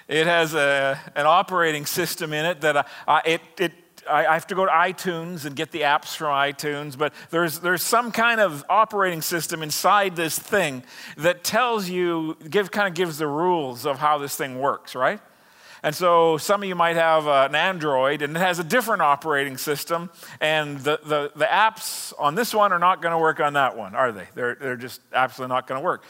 it 0.09 0.27
has 0.27 0.53
a, 0.55 1.01
an 1.17 1.25
operating 1.27 1.87
system 1.87 2.33
in 2.33 2.45
it 2.45 2.61
that 2.61 2.87
I, 3.09 3.23
it, 3.25 3.41
it 3.59 3.73
I 4.09 4.35
have 4.35 4.47
to 4.49 4.55
go 4.55 4.67
to 4.67 4.71
iTunes 4.71 5.45
and 5.45 5.55
get 5.55 5.71
the 5.71 5.83
apps 5.83 6.17
from 6.17 6.29
iTunes, 6.29 6.99
but 6.99 7.15
there's, 7.31 7.61
there's 7.61 7.83
some 7.83 8.11
kind 8.11 8.41
of 8.41 8.65
operating 8.69 9.23
system 9.23 9.63
inside 9.63 10.17
this 10.17 10.39
thing 10.39 10.83
that 11.19 11.45
tells 11.45 11.89
you, 11.89 12.37
give, 12.51 12.71
kind 12.71 12.89
of 12.89 12.95
gives 12.95 13.19
the 13.19 13.29
rules 13.29 13.87
of 13.87 13.99
how 13.99 14.19
this 14.19 14.37
thing 14.37 14.59
works, 14.59 14.95
right? 14.95 15.21
And 15.83 15.95
so 15.95 16.37
some 16.39 16.63
of 16.63 16.69
you 16.69 16.77
might 16.77 16.97
have 16.97 17.27
uh, 17.27 17.49
an 17.49 17.57
Android 17.57 18.23
and 18.23 18.37
it 18.37 18.41
has 18.41 18.61
a 18.61 18.65
different 18.65 19.03
operating 19.03 19.57
system, 19.57 20.11
and 20.41 20.79
the, 20.79 21.01
the, 21.05 21.33
the 21.35 21.45
apps 21.45 22.13
on 22.19 22.37
this 22.37 22.55
one 22.55 22.73
are 22.73 22.79
not 22.79 23.03
going 23.03 23.13
to 23.13 23.19
work 23.19 23.41
on 23.41 23.55
that 23.55 23.77
one, 23.77 23.95
are 23.97 24.13
they? 24.13 24.29
They're, 24.35 24.55
they're 24.55 24.77
just 24.77 25.01
absolutely 25.13 25.55
not 25.55 25.67
going 25.67 25.81
to 25.81 25.85
work. 25.85 26.05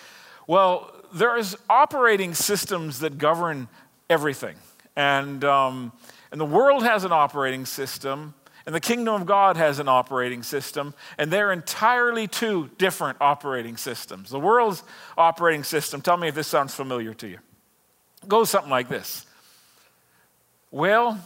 Well, 0.47 0.93
there's 1.15 1.57
operating 1.71 2.35
systems 2.35 3.01
that 3.01 3.17
govern 3.17 3.69
everything. 4.11 4.57
And, 4.95 5.43
um, 5.45 5.93
and 6.31 6.41
the 6.41 6.47
world 6.47 6.83
has 6.83 7.05
an 7.05 7.13
operating 7.13 7.65
system, 7.65 8.35
and 8.67 8.75
the 8.75 8.81
kingdom 8.81 9.15
of 9.15 9.27
God 9.27 9.57
has 9.57 9.79
an 9.79 9.89
operating 9.89 10.43
system, 10.43 10.93
and 11.17 11.31
they're 11.31 11.51
entirely 11.51 12.29
two 12.29 12.69
different 12.77 13.19
operating 13.23 13.79
systems. 13.79 14.29
The 14.29 14.39
world's 14.39 14.83
operating 15.17 15.65
system, 15.65 16.03
tell 16.03 16.19
me 16.19 16.29
if 16.29 16.35
this 16.35 16.47
sounds 16.47 16.75
familiar 16.75 17.15
to 17.15 17.29
you, 17.29 17.39
goes 18.29 18.51
something 18.51 18.71
like 18.71 18.91
this 18.91 19.25
well, 20.73 21.21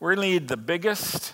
we 0.00 0.16
need 0.16 0.48
the 0.48 0.56
biggest, 0.56 1.32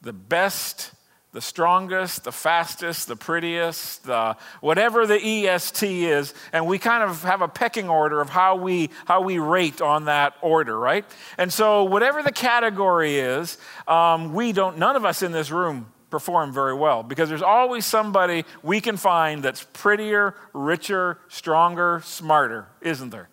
the 0.00 0.12
best, 0.12 0.92
the 1.32 1.40
strongest, 1.40 2.22
the 2.22 2.30
fastest, 2.30 3.08
the 3.08 3.16
prettiest, 3.16 4.04
the 4.04 4.36
whatever 4.60 5.04
the 5.04 5.16
EST 5.16 5.82
is, 5.82 6.32
and 6.52 6.68
we 6.68 6.78
kind 6.78 7.02
of 7.02 7.24
have 7.24 7.42
a 7.42 7.48
pecking 7.48 7.88
order 7.88 8.20
of 8.20 8.30
how 8.30 8.54
we 8.54 8.90
how 9.04 9.20
we 9.22 9.40
rate 9.40 9.80
on 9.80 10.04
that 10.04 10.34
order, 10.42 10.78
right? 10.78 11.04
And 11.36 11.52
so 11.52 11.82
whatever 11.82 12.22
the 12.22 12.32
category 12.32 13.18
is, 13.18 13.58
um, 13.88 14.32
we 14.32 14.52
don't. 14.52 14.78
None 14.78 14.94
of 14.94 15.04
us 15.04 15.22
in 15.22 15.32
this 15.32 15.50
room 15.50 15.92
perform 16.08 16.52
very 16.52 16.74
well 16.74 17.02
because 17.02 17.28
there's 17.28 17.42
always 17.42 17.84
somebody 17.84 18.44
we 18.62 18.80
can 18.80 18.96
find 18.96 19.42
that's 19.42 19.66
prettier, 19.72 20.36
richer, 20.52 21.18
stronger, 21.28 22.00
smarter, 22.04 22.68
isn't 22.80 23.10
there? 23.10 23.28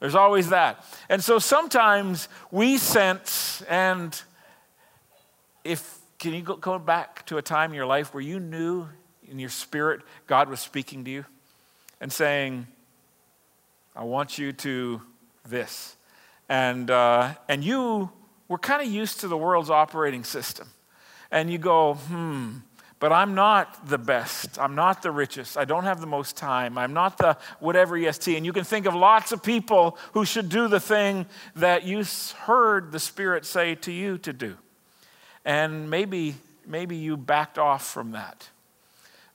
There's 0.00 0.14
always 0.14 0.50
that. 0.50 0.84
And 1.08 1.22
so 1.22 1.38
sometimes 1.38 2.28
we 2.50 2.78
sense, 2.78 3.62
and 3.68 4.20
if, 5.64 5.98
can 6.18 6.34
you 6.34 6.42
go, 6.42 6.56
go 6.56 6.78
back 6.78 7.26
to 7.26 7.38
a 7.38 7.42
time 7.42 7.70
in 7.70 7.76
your 7.76 7.86
life 7.86 8.14
where 8.14 8.22
you 8.22 8.38
knew 8.38 8.86
in 9.26 9.38
your 9.38 9.50
spirit 9.50 10.00
God 10.26 10.48
was 10.48 10.60
speaking 10.60 11.04
to 11.04 11.10
you 11.10 11.24
and 12.00 12.12
saying, 12.12 12.66
I 13.94 14.04
want 14.04 14.38
you 14.38 14.52
to 14.52 15.02
this. 15.48 15.96
And, 16.48 16.90
uh, 16.90 17.34
and 17.48 17.64
you 17.64 18.10
were 18.46 18.58
kind 18.58 18.80
of 18.80 18.88
used 18.88 19.20
to 19.20 19.28
the 19.28 19.36
world's 19.36 19.70
operating 19.70 20.24
system. 20.24 20.68
And 21.30 21.50
you 21.50 21.58
go, 21.58 21.94
hmm, 21.94 22.58
but 23.00 23.12
I'm 23.12 23.34
not 23.34 23.88
the 23.88 23.98
best. 23.98 24.58
I'm 24.58 24.74
not 24.74 25.02
the 25.02 25.10
richest. 25.10 25.56
I 25.56 25.64
don't 25.64 25.84
have 25.84 26.00
the 26.00 26.06
most 26.06 26.36
time. 26.36 26.76
I'm 26.76 26.92
not 26.92 27.18
the 27.18 27.36
whatever 27.60 27.96
EST. 27.96 28.36
And 28.36 28.44
you 28.44 28.52
can 28.52 28.64
think 28.64 28.86
of 28.86 28.94
lots 28.94 29.30
of 29.30 29.42
people 29.42 29.96
who 30.12 30.24
should 30.24 30.48
do 30.48 30.66
the 30.68 30.80
thing 30.80 31.26
that 31.56 31.84
you 31.84 32.04
heard 32.40 32.90
the 32.90 32.98
Spirit 32.98 33.46
say 33.46 33.76
to 33.76 33.92
you 33.92 34.18
to 34.18 34.32
do. 34.32 34.56
And 35.44 35.88
maybe, 35.88 36.34
maybe 36.66 36.96
you 36.96 37.16
backed 37.16 37.58
off 37.58 37.86
from 37.86 38.12
that. 38.12 38.48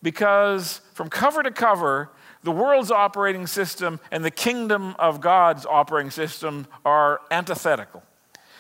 Because 0.02 0.82
from 0.94 1.10
cover 1.10 1.42
to 1.42 1.52
cover, 1.52 2.10
the 2.44 2.52
world's 2.52 2.92
operating 2.92 3.48
system 3.48 4.02
and 4.12 4.26
the 4.26 4.32
kingdom 4.32 4.96
of 5.00 5.22
God's 5.22 5.66
operating 5.66 6.12
system 6.12 6.68
are 6.84 7.22
antithetical. 7.32 8.04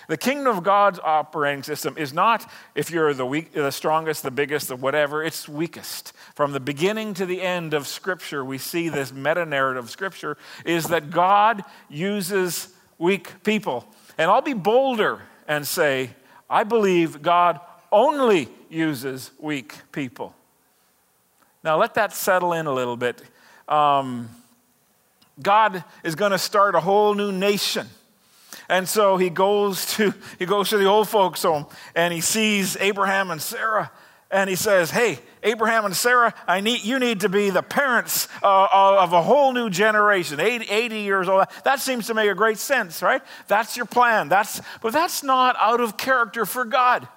The 0.08 0.18
kingdom 0.18 0.58
of 0.58 0.64
God's 0.64 1.00
operating 1.00 1.64
system 1.64 1.98
is 1.98 2.14
not 2.14 2.50
if 2.76 2.92
you're 2.92 3.14
the, 3.14 3.26
weak, 3.26 3.54
the 3.54 3.72
strongest, 3.72 4.24
the 4.24 4.32
biggest, 4.32 4.68
the 4.68 4.76
whatever, 4.76 5.24
it's 5.24 5.48
weakest. 5.48 6.14
From 6.36 6.52
the 6.52 6.60
beginning 6.60 7.14
to 7.16 7.26
the 7.26 7.42
end 7.42 7.74
of 7.74 7.88
Scripture, 7.88 8.44
we 8.44 8.58
see 8.58 8.90
this 8.90 9.14
meta 9.14 9.46
narrative 9.46 9.86
of 9.86 9.90
Scripture 9.90 10.38
is 10.66 10.86
that 10.88 11.10
God 11.10 11.64
uses 11.90 12.70
weak 12.98 13.44
people. 13.44 13.86
And 14.18 14.30
I'll 14.30 14.42
be 14.42 14.54
bolder 14.54 15.22
and 15.48 15.66
say, 15.66 16.12
I 16.50 16.64
believe 16.64 17.22
God 17.22 17.60
only 17.92 18.50
uses 18.70 19.32
weak 19.40 19.76
people. 19.92 20.36
Now, 21.64 21.78
let 21.78 21.94
that 21.94 22.14
settle 22.14 22.54
in 22.54 22.66
a 22.66 22.74
little 22.74 22.98
bit. 22.98 23.22
Um, 23.68 24.30
God 25.42 25.84
is 26.04 26.16
going 26.16 26.32
to 26.32 26.38
start 26.38 26.76
a 26.76 26.80
whole 26.80 27.14
new 27.14 27.32
nation. 27.32 27.88
And 28.74 28.90
so 28.90 29.18
he 29.18 29.30
goes 29.30 29.86
to 29.98 30.16
he 30.40 30.48
goes 30.48 30.70
to 30.70 30.80
the 30.80 30.86
old 30.86 31.08
folks 31.08 31.44
home 31.44 31.68
and 31.94 32.12
he 32.12 32.22
sees 32.22 32.76
Abraham 32.78 33.30
and 33.30 33.40
Sarah 33.40 33.92
and 34.32 34.50
he 34.50 34.56
says, 34.56 34.90
"Hey, 34.90 35.20
Abraham 35.44 35.86
and 35.86 35.96
Sarah, 35.96 36.34
I 36.48 36.60
need 36.60 36.84
you 36.84 36.98
need 36.98 37.20
to 37.20 37.30
be 37.30 37.52
the 37.52 37.62
parents 37.62 38.28
uh, 38.42 38.68
of 38.72 39.14
a 39.14 39.22
whole 39.22 39.54
new 39.54 39.70
generation, 39.70 40.40
80, 40.40 40.66
80, 40.66 41.00
years 41.02 41.30
old. 41.30 41.46
That 41.64 41.82
seems 41.82 42.08
to 42.08 42.16
make 42.16 42.32
a 42.32 42.34
great 42.34 42.58
sense, 42.58 43.04
right? 43.04 43.22
That's 43.48 43.78
your 43.78 43.86
plan. 43.86 44.28
That's 44.28 44.60
but 44.82 44.92
that's 44.92 45.22
not 45.22 45.56
out 45.60 45.80
of 45.80 45.96
character 45.96 46.44
for 46.44 46.66
God. 46.66 47.08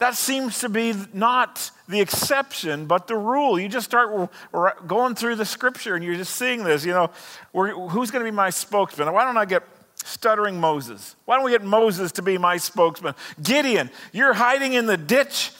That 0.00 0.16
seems 0.16 0.58
to 0.58 0.68
be 0.68 0.92
not 1.14 1.70
the 1.88 2.02
exception, 2.02 2.84
but 2.84 3.06
the 3.06 3.16
rule. 3.16 3.58
You 3.58 3.70
just 3.70 3.86
start 3.86 4.30
going 4.86 5.14
through 5.14 5.36
the 5.36 5.46
scripture 5.46 5.94
and 5.94 6.04
you're 6.04 6.16
just 6.16 6.36
seeing 6.36 6.62
this. 6.62 6.84
You 6.84 6.92
know, 6.92 7.10
who's 7.54 8.10
going 8.10 8.22
to 8.22 8.30
be 8.30 8.36
my 8.36 8.50
spokesman? 8.50 9.10
Why 9.14 9.24
don't 9.24 9.38
I 9.38 9.46
get 9.46 9.62
Stuttering 10.08 10.58
Moses. 10.58 11.16
Why 11.26 11.36
don't 11.36 11.44
we 11.44 11.50
get 11.50 11.62
Moses 11.62 12.12
to 12.12 12.22
be 12.22 12.38
my 12.38 12.56
spokesman? 12.56 13.14
Gideon, 13.42 13.90
you're 14.12 14.32
hiding 14.32 14.72
in 14.72 14.86
the 14.86 14.96
ditch. 14.96 15.52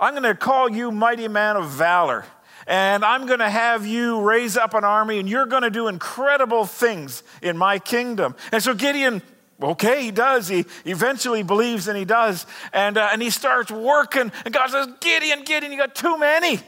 I'm 0.00 0.14
going 0.14 0.22
to 0.22 0.34
call 0.34 0.70
you 0.70 0.90
mighty 0.90 1.28
man 1.28 1.56
of 1.56 1.68
valor. 1.68 2.24
And 2.66 3.04
I'm 3.04 3.26
going 3.26 3.40
to 3.40 3.50
have 3.50 3.86
you 3.86 4.20
raise 4.22 4.56
up 4.56 4.74
an 4.74 4.84
army, 4.84 5.18
and 5.18 5.28
you're 5.28 5.46
going 5.46 5.64
to 5.64 5.70
do 5.70 5.88
incredible 5.88 6.64
things 6.64 7.22
in 7.42 7.58
my 7.58 7.78
kingdom. 7.78 8.36
And 8.52 8.62
so 8.62 8.74
Gideon 8.74 9.22
Okay, 9.62 10.04
he 10.04 10.10
does. 10.10 10.48
He 10.48 10.64
eventually 10.86 11.42
believes 11.42 11.86
and 11.86 11.94
he 11.94 12.06
does. 12.06 12.46
And, 12.72 12.96
uh, 12.96 13.10
and 13.12 13.20
he 13.20 13.28
starts 13.28 13.70
working. 13.70 14.32
And 14.46 14.54
God 14.54 14.70
says, 14.70 14.88
Gideon, 15.00 15.44
Gideon, 15.44 15.70
you 15.70 15.76
got 15.76 15.94
too 15.94 16.16
many. 16.16 16.60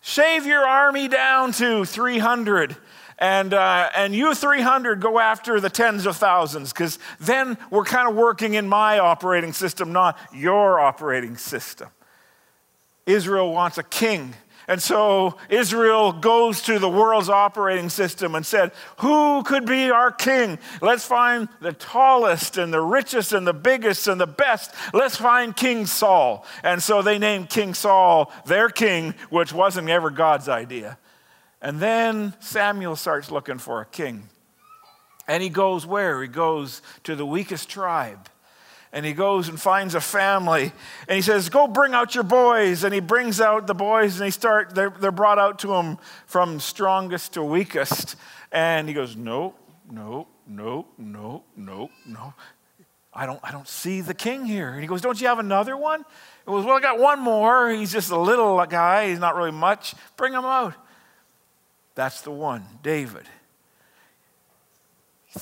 Shave 0.00 0.46
your 0.46 0.66
army 0.66 1.08
down 1.08 1.52
to 1.52 1.84
300. 1.84 2.76
And, 3.22 3.54
uh, 3.54 3.88
and 3.94 4.16
you 4.16 4.34
300 4.34 5.00
go 5.00 5.20
after 5.20 5.60
the 5.60 5.70
tens 5.70 6.06
of 6.06 6.16
thousands 6.16 6.72
because 6.72 6.98
then 7.20 7.56
we're 7.70 7.84
kind 7.84 8.08
of 8.08 8.16
working 8.16 8.54
in 8.54 8.68
my 8.68 8.98
operating 8.98 9.52
system, 9.52 9.92
not 9.92 10.18
your 10.34 10.80
operating 10.80 11.36
system. 11.36 11.86
Israel 13.06 13.52
wants 13.52 13.78
a 13.78 13.84
king. 13.84 14.34
And 14.66 14.82
so 14.82 15.36
Israel 15.48 16.12
goes 16.12 16.62
to 16.62 16.80
the 16.80 16.88
world's 16.88 17.28
operating 17.28 17.90
system 17.90 18.34
and 18.34 18.44
said, 18.44 18.72
Who 18.98 19.44
could 19.44 19.66
be 19.66 19.88
our 19.92 20.10
king? 20.10 20.58
Let's 20.80 21.06
find 21.06 21.48
the 21.60 21.74
tallest 21.74 22.58
and 22.58 22.72
the 22.74 22.80
richest 22.80 23.32
and 23.32 23.46
the 23.46 23.54
biggest 23.54 24.08
and 24.08 24.20
the 24.20 24.26
best. 24.26 24.74
Let's 24.92 25.14
find 25.14 25.54
King 25.54 25.86
Saul. 25.86 26.44
And 26.64 26.82
so 26.82 27.02
they 27.02 27.20
named 27.20 27.50
King 27.50 27.74
Saul 27.74 28.32
their 28.46 28.68
king, 28.68 29.14
which 29.30 29.52
wasn't 29.52 29.88
ever 29.90 30.10
God's 30.10 30.48
idea. 30.48 30.98
And 31.62 31.78
then 31.78 32.34
Samuel 32.40 32.96
starts 32.96 33.30
looking 33.30 33.58
for 33.58 33.80
a 33.80 33.86
king. 33.86 34.28
And 35.28 35.42
he 35.42 35.48
goes 35.48 35.86
where? 35.86 36.20
He 36.20 36.26
goes 36.26 36.82
to 37.04 37.14
the 37.14 37.24
weakest 37.24 37.68
tribe. 37.68 38.28
And 38.92 39.06
he 39.06 39.12
goes 39.12 39.48
and 39.48 39.58
finds 39.58 39.94
a 39.94 40.00
family. 40.00 40.72
And 41.08 41.16
he 41.16 41.22
says 41.22 41.48
go 41.48 41.68
bring 41.68 41.94
out 41.94 42.16
your 42.16 42.24
boys. 42.24 42.82
And 42.82 42.92
he 42.92 42.98
brings 42.98 43.40
out 43.40 43.68
the 43.68 43.74
boys 43.74 44.16
and 44.16 44.26
they 44.26 44.30
start 44.32 44.74
they're, 44.74 44.90
they're 44.90 45.12
brought 45.12 45.38
out 45.38 45.60
to 45.60 45.72
him 45.72 45.98
from 46.26 46.58
strongest 46.58 47.34
to 47.34 47.44
weakest. 47.44 48.16
And 48.50 48.88
he 48.88 48.92
goes 48.92 49.16
no 49.16 49.54
no 49.88 50.26
no 50.46 50.88
no 50.98 51.44
no 51.56 51.90
no. 52.04 52.34
I 53.14 53.26
don't 53.26 53.40
i 53.44 53.52
don't 53.52 53.68
see 53.68 54.00
the 54.00 54.14
king 54.14 54.44
here. 54.44 54.70
And 54.70 54.80
he 54.80 54.88
goes 54.88 55.00
don't 55.00 55.18
you 55.20 55.28
have 55.28 55.38
another 55.38 55.76
one? 55.76 56.00
It 56.44 56.50
was 56.50 56.64
well 56.66 56.76
i 56.76 56.80
got 56.80 56.98
one 56.98 57.20
more. 57.20 57.70
He's 57.70 57.92
just 57.92 58.10
a 58.10 58.18
little 58.18 58.66
guy. 58.66 59.10
He's 59.10 59.20
not 59.20 59.36
really 59.36 59.52
much. 59.52 59.94
Bring 60.16 60.32
him 60.32 60.44
out 60.44 60.74
that's 61.94 62.22
the 62.22 62.30
one 62.30 62.64
david 62.82 63.24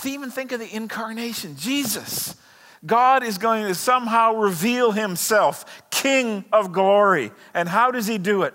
even 0.04 0.30
think 0.30 0.52
of 0.52 0.60
the 0.60 0.74
incarnation 0.74 1.56
jesus 1.56 2.36
God 2.84 3.22
is 3.22 3.36
going 3.36 3.66
to 3.66 3.74
somehow 3.74 4.34
reveal 4.34 4.92
himself, 4.92 5.82
King 5.90 6.44
of 6.52 6.72
glory. 6.72 7.30
And 7.52 7.68
how 7.68 7.90
does 7.90 8.06
he 8.06 8.16
do 8.18 8.42
it? 8.42 8.54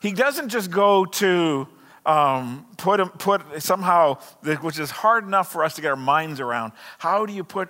He 0.00 0.12
doesn't 0.12 0.48
just 0.48 0.70
go 0.70 1.04
to 1.04 1.68
um, 2.06 2.66
put, 2.78 3.18
put 3.18 3.62
somehow, 3.62 4.14
which 4.62 4.78
is 4.78 4.90
hard 4.90 5.24
enough 5.24 5.52
for 5.52 5.64
us 5.64 5.74
to 5.74 5.82
get 5.82 5.88
our 5.88 5.96
minds 5.96 6.40
around. 6.40 6.72
How 6.98 7.26
do 7.26 7.32
you 7.32 7.44
put 7.44 7.68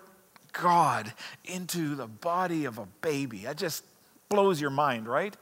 God 0.53 1.12
into 1.44 1.97
the 1.97 2.06
body 2.06 2.64
of 2.64 2.79
a 2.79 2.87
baby? 3.00 3.38
That 3.38 3.56
just 3.56 3.85
blows 4.29 4.61
your 4.61 4.71
mind, 4.71 5.09
right? 5.09 5.37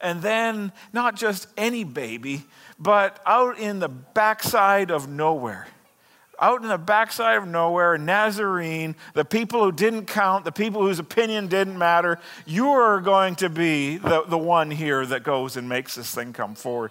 And 0.00 0.22
then 0.22 0.72
not 0.92 1.16
just 1.16 1.48
any 1.56 1.84
baby, 1.84 2.44
but 2.78 3.20
out 3.24 3.58
in 3.58 3.78
the 3.78 3.88
backside 3.88 4.90
of 4.90 5.08
nowhere 5.08 5.66
out 6.38 6.62
in 6.62 6.68
the 6.68 6.78
backside 6.78 7.38
of 7.38 7.46
nowhere, 7.46 7.96
Nazarene, 7.98 8.94
the 9.14 9.24
people 9.24 9.62
who 9.62 9.72
didn't 9.72 10.06
count, 10.06 10.44
the 10.44 10.52
people 10.52 10.82
whose 10.82 10.98
opinion 10.98 11.48
didn't 11.48 11.78
matter, 11.78 12.18
you 12.44 12.68
are 12.68 13.00
going 13.00 13.34
to 13.36 13.48
be 13.48 13.96
the, 13.96 14.22
the 14.22 14.38
one 14.38 14.70
here 14.70 15.04
that 15.06 15.22
goes 15.22 15.56
and 15.56 15.68
makes 15.68 15.94
this 15.94 16.14
thing 16.14 16.32
come 16.32 16.54
forward. 16.54 16.90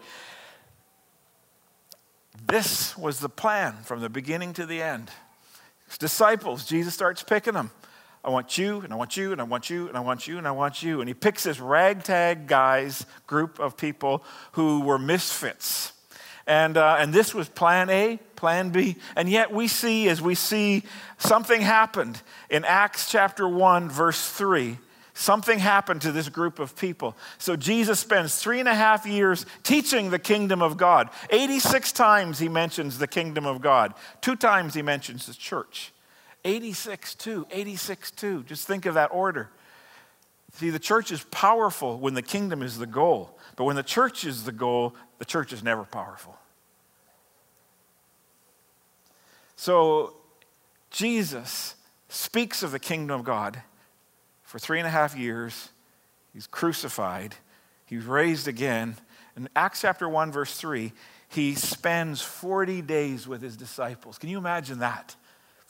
This 2.48 2.98
was 2.98 3.20
the 3.20 3.30
plan 3.30 3.78
from 3.84 4.02
the 4.02 4.10
beginning 4.10 4.54
to 4.54 4.66
the 4.66 4.82
end. 4.82 5.10
His 5.88 5.98
disciples, 5.98 6.66
Jesus 6.66 6.94
starts 6.94 7.24
picking 7.24 7.54
them. 7.54 7.72
I 8.26 8.30
want 8.30 8.58
you, 8.58 8.80
and 8.80 8.92
I 8.92 8.96
want 8.96 9.16
you, 9.16 9.32
and 9.34 9.40
I 9.40 9.44
want 9.44 9.70
you, 9.70 9.88
and 9.88 9.96
I 9.96 10.00
want 10.00 10.28
you, 10.28 10.40
and 10.40 10.48
I 10.48 10.52
want 10.52 10.82
you. 10.82 11.00
And 11.00 11.08
he 11.08 11.14
picks 11.14 11.44
this 11.44 11.60
ragtag 11.60 12.48
guys, 12.48 13.06
group 13.28 13.60
of 13.60 13.78
people 13.78 14.24
who 14.54 14.82
were 14.82 14.98
misfits. 14.98 15.94
And, 16.48 16.76
uh, 16.76 16.98
and 16.98 17.14
this 17.14 17.36
was 17.36 17.48
plan 17.50 17.92
A, 17.92 18.18
plan 18.36 18.72
B. 18.72 18.96
And 19.16 19.30
yet 19.30 19.54
we 19.54 19.68
see, 19.68 20.10
as 20.10 20.24
we 20.24 20.34
see 20.34 20.82
something 21.20 21.62
happened 21.62 22.20
in 22.50 22.66
Acts 22.66 23.12
chapter 23.12 23.48
1, 23.48 23.90
verse 23.90 24.28
3, 24.32 24.80
something 25.14 25.60
happened 25.60 26.02
to 26.02 26.12
this 26.12 26.28
group 26.28 26.58
of 26.58 26.76
people. 26.76 27.16
So 27.38 27.56
Jesus 27.56 28.00
spends 28.00 28.38
three 28.38 28.60
and 28.60 28.68
a 28.68 28.74
half 28.74 29.06
years 29.06 29.46
teaching 29.62 30.10
the 30.10 30.20
kingdom 30.20 30.64
of 30.64 30.78
God. 30.78 31.12
86 31.30 31.92
times 31.92 32.40
he 32.40 32.50
mentions 32.50 32.98
the 32.98 33.08
kingdom 33.08 33.46
of 33.46 33.62
God, 33.62 33.94
two 34.22 34.36
times 34.36 34.74
he 34.74 34.82
mentions 34.82 35.28
the 35.28 35.36
church. 35.36 35.92
86 36.46 37.16
2, 37.16 37.48
86 37.52 38.12
2. 38.12 38.44
Just 38.44 38.68
think 38.68 38.86
of 38.86 38.94
that 38.94 39.10
order. 39.12 39.50
See, 40.54 40.70
the 40.70 40.80
church 40.80 41.12
is 41.12 41.24
powerful 41.32 41.98
when 41.98 42.14
the 42.14 42.22
kingdom 42.22 42.62
is 42.62 42.78
the 42.78 42.86
goal. 42.86 43.38
But 43.58 43.66
when 43.66 43.76
the 43.76 43.84
church 43.84 44.24
is 44.24 44.46
the 44.46 44.54
goal, 44.54 44.96
the 45.18 45.26
church 45.26 45.52
is 45.52 45.64
never 45.64 45.84
powerful. 45.84 46.38
So 49.58 50.14
Jesus 50.92 51.76
speaks 52.08 52.64
of 52.64 52.72
the 52.72 52.80
kingdom 52.80 53.20
of 53.20 53.26
God 53.26 53.62
for 54.44 54.60
three 54.60 54.80
and 54.80 54.88
a 54.88 54.92
half 54.92 55.18
years. 55.18 55.70
He's 56.34 56.48
crucified, 56.48 57.36
he's 57.86 58.06
raised 58.06 58.48
again. 58.48 58.96
In 59.36 59.50
Acts 59.56 59.82
chapter 59.82 60.08
1, 60.08 60.32
verse 60.32 60.56
3, 60.56 60.94
he 61.28 61.56
spends 61.56 62.22
40 62.22 62.82
days 62.82 63.28
with 63.28 63.42
his 63.42 63.58
disciples. 63.58 64.18
Can 64.18 64.30
you 64.30 64.38
imagine 64.38 64.80
that? 64.80 65.16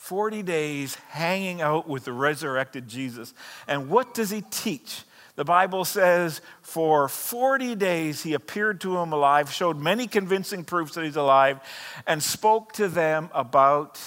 40 0.05 0.43
days 0.43 0.93
hanging 1.09 1.61
out 1.61 1.87
with 1.87 2.05
the 2.05 2.13
resurrected 2.13 2.87
Jesus. 2.87 3.33
And 3.67 3.89
what 3.89 4.13
does 4.13 4.29
he 4.29 4.41
teach? 4.41 5.01
The 5.35 5.43
Bible 5.43 5.83
says 5.83 6.41
for 6.61 7.09
40 7.09 7.73
days 7.73 8.21
he 8.21 8.35
appeared 8.35 8.79
to 8.81 8.93
them 8.93 9.11
alive, 9.11 9.51
showed 9.51 9.79
many 9.79 10.05
convincing 10.05 10.63
proofs 10.63 10.93
that 10.93 11.05
he's 11.05 11.15
alive, 11.15 11.59
and 12.05 12.21
spoke 12.21 12.71
to 12.73 12.87
them 12.87 13.31
about 13.33 13.99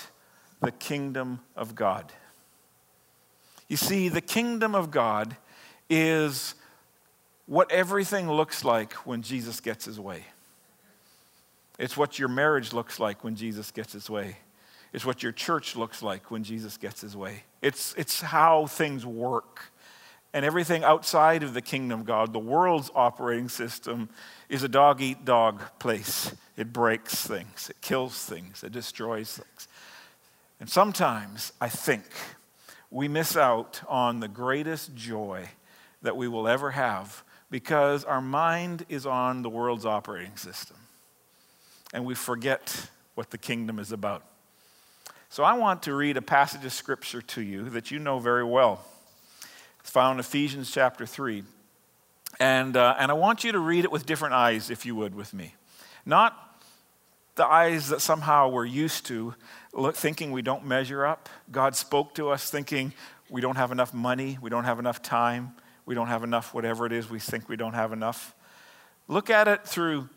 the 0.61 0.71
kingdom 0.71 1.41
of 1.57 1.75
God. 1.75 2.13
You 3.67 3.77
see, 3.77 4.09
the 4.09 4.21
kingdom 4.21 4.77
of 4.77 4.93
God 4.93 5.37
is 5.91 6.55
what 7.47 7.73
everything 7.73 8.31
looks 8.31 8.65
like 8.65 8.93
when 9.05 9.23
Jesus 9.23 9.59
gets 9.59 9.85
his 9.85 9.99
way. 9.99 10.23
It's 11.77 11.97
what 11.97 12.21
your 12.21 12.29
marriage 12.29 12.73
looks 12.73 13.01
like 13.01 13.25
when 13.25 13.35
Jesus 13.35 13.73
gets 13.73 13.95
his 13.95 14.09
way. 14.09 14.37
It's 14.93 15.05
what 15.05 15.23
your 15.23 15.33
church 15.33 15.77
looks 15.77 16.03
like 16.03 16.31
when 16.31 16.45
Jesus 16.45 16.77
gets 16.77 17.01
his 17.01 17.17
way. 17.17 17.45
It's, 17.63 17.95
it's 17.97 18.21
how 18.21 18.67
things 18.67 19.05
work 19.05 19.73
and 20.35 20.45
everything 20.45 20.85
outside 20.85 21.43
of 21.43 21.55
the 21.55 21.63
kingdom 21.63 22.01
of 22.01 22.07
God, 22.07 22.33
the 22.33 22.39
world's 22.39 22.91
operating 22.95 23.49
system, 23.49 24.09
is 24.49 24.63
a 24.63 24.69
dog 24.69 25.01
eat 25.01 25.25
dog 25.25 25.61
place. 25.79 26.35
It 26.57 26.73
breaks 26.73 27.27
things, 27.27 27.71
it 27.71 27.81
kills 27.81 28.25
things, 28.25 28.63
it 28.63 28.73
destroys 28.73 29.33
things. 29.33 29.69
And 30.61 30.69
sometimes 30.69 31.53
I 31.61 31.69
think 31.69 32.05
we 32.91 33.09
miss 33.09 33.37
out 33.37 33.81
on 33.89 34.21
the 34.21 34.29
greatest 34.29 34.95
joy 34.95 35.49
that 36.03 36.17
we 36.17 36.29
will 36.29 36.49
ever 36.49 36.73
have 36.73 37.25
because 37.51 38.05
our 38.05 38.21
mind 38.21 38.85
is 38.89 39.07
on 39.07 39.43
the 39.43 39.51
world's 39.51 39.87
operating 39.87 40.37
system. 40.37 40.77
And 41.93 42.05
we 42.05 42.15
forget 42.15 42.91
what 43.15 43.31
the 43.31 43.39
kingdom 43.39 43.79
is 43.79 43.93
about. 43.93 44.25
So 45.31 45.45
I 45.45 45.53
want 45.53 45.83
to 45.83 45.95
read 45.95 46.17
a 46.17 46.23
passage 46.23 46.65
of 46.65 46.73
scripture 46.73 47.21
to 47.21 47.43
you 47.43 47.69
that 47.71 47.91
you 47.91 47.99
know 47.99 48.19
very 48.19 48.45
well. 48.45 48.83
It's 49.81 49.91
found 49.91 50.17
in 50.17 50.21
Ephesians 50.21 50.71
chapter 50.71 51.05
3. 51.05 51.45
And, 52.41 52.77
uh, 52.77 52.97
and 52.99 53.11
I 53.11 53.15
want 53.15 53.45
you 53.45 53.53
to 53.53 53.59
read 53.59 53.85
it 53.85 53.93
with 53.93 54.07
different 54.07 54.35
eyes, 54.35 54.71
if 54.71 54.87
you 54.87 54.95
would, 54.97 55.15
with 55.15 55.35
me. 55.35 55.55
Not 56.07 56.35
the 57.35 57.47
eyes 57.47 57.89
that 57.89 58.01
somehow 58.01 58.49
we're 58.49 58.65
used 58.65 59.05
to, 59.07 59.35
look, 59.75 59.97
thinking 59.97 60.33
we 60.33 60.41
don't 60.41 60.65
measure 60.65 61.05
up. 61.05 61.29
God 61.53 61.77
spoke 61.77 62.15
to 62.15 62.31
us 62.31 62.51
thinking 62.51 62.95
we 63.29 63.43
don't 63.43 63.57
have 63.57 63.71
enough 63.71 63.93
money, 63.93 64.39
we 64.41 64.49
don't 64.49 64.65
have 64.65 64.79
enough 64.79 65.03
time, 65.03 65.53
we 65.85 65.95
don't 65.95 66.09
have 66.09 66.25
enough, 66.25 66.55
whatever 66.55 66.87
it 66.87 66.93
is 66.93 67.11
we 67.11 67.19
think 67.19 67.49
we 67.51 67.57
don't 67.57 67.75
have 67.75 67.93
enough. 67.93 68.35
Look 69.09 69.29
at 69.29 69.47
it 69.47 69.67
through 69.67 70.09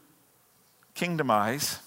kingdom 0.94 1.30
eyes. 1.30 1.80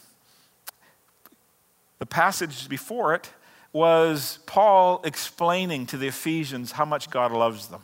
The 2.04 2.08
passage 2.08 2.68
before 2.68 3.14
it 3.14 3.30
was 3.72 4.38
Paul 4.44 5.00
explaining 5.04 5.86
to 5.86 5.96
the 5.96 6.08
Ephesians 6.08 6.72
how 6.72 6.84
much 6.84 7.08
God 7.08 7.32
loves 7.32 7.68
them. 7.68 7.80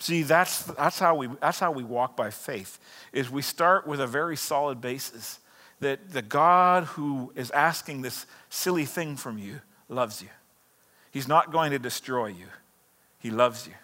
See, 0.00 0.22
that's, 0.24 0.64
that's, 0.64 0.98
how 0.98 1.14
we, 1.14 1.28
that's 1.40 1.60
how 1.60 1.70
we 1.70 1.84
walk 1.84 2.16
by 2.16 2.30
faith, 2.30 2.80
is 3.12 3.30
we 3.30 3.40
start 3.40 3.86
with 3.86 4.00
a 4.00 4.06
very 4.08 4.36
solid 4.36 4.80
basis 4.80 5.38
that 5.78 6.10
the 6.10 6.22
God 6.22 6.86
who 6.86 7.32
is 7.36 7.52
asking 7.52 8.02
this 8.02 8.26
silly 8.50 8.84
thing 8.84 9.14
from 9.14 9.38
you 9.38 9.60
loves 9.88 10.20
you. 10.20 10.28
He's 11.12 11.28
not 11.28 11.52
going 11.52 11.70
to 11.70 11.78
destroy 11.78 12.26
you, 12.26 12.46
He 13.20 13.30
loves 13.30 13.68
you. 13.68 13.74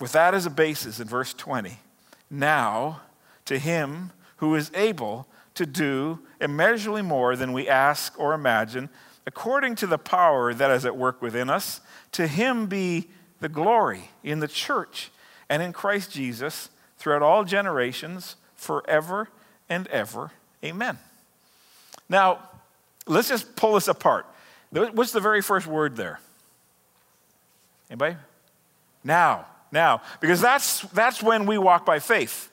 With 0.00 0.10
that 0.10 0.34
as 0.34 0.46
a 0.46 0.50
basis 0.50 0.98
in 0.98 1.06
verse 1.06 1.32
20, 1.32 1.78
now 2.28 3.02
to 3.44 3.56
Him 3.56 4.10
who 4.38 4.56
is 4.56 4.72
able 4.74 5.28
to 5.60 5.66
do 5.66 6.18
immeasurably 6.40 7.02
more 7.02 7.36
than 7.36 7.52
we 7.52 7.68
ask 7.68 8.18
or 8.18 8.32
imagine, 8.32 8.88
according 9.26 9.74
to 9.74 9.86
the 9.86 9.98
power 9.98 10.54
that 10.54 10.70
is 10.70 10.86
at 10.86 10.96
work 10.96 11.20
within 11.20 11.50
us, 11.50 11.82
to 12.12 12.26
Him 12.26 12.64
be 12.64 13.08
the 13.40 13.48
glory 13.50 14.08
in 14.24 14.40
the 14.40 14.48
church 14.48 15.10
and 15.50 15.62
in 15.62 15.74
Christ 15.74 16.10
Jesus 16.10 16.70
throughout 16.96 17.20
all 17.20 17.44
generations, 17.44 18.36
forever 18.56 19.28
and 19.68 19.86
ever. 19.88 20.30
Amen. 20.64 20.96
Now, 22.08 22.38
let's 23.06 23.28
just 23.28 23.54
pull 23.54 23.74
this 23.74 23.86
apart. 23.86 24.24
What's 24.70 25.12
the 25.12 25.20
very 25.20 25.42
first 25.42 25.66
word 25.66 25.94
there? 25.94 26.20
Anybody? 27.90 28.16
Now, 29.04 29.44
now, 29.70 30.00
because 30.20 30.40
that's, 30.40 30.80
that's 30.80 31.22
when 31.22 31.44
we 31.44 31.58
walk 31.58 31.84
by 31.84 31.98
faith. 31.98 32.49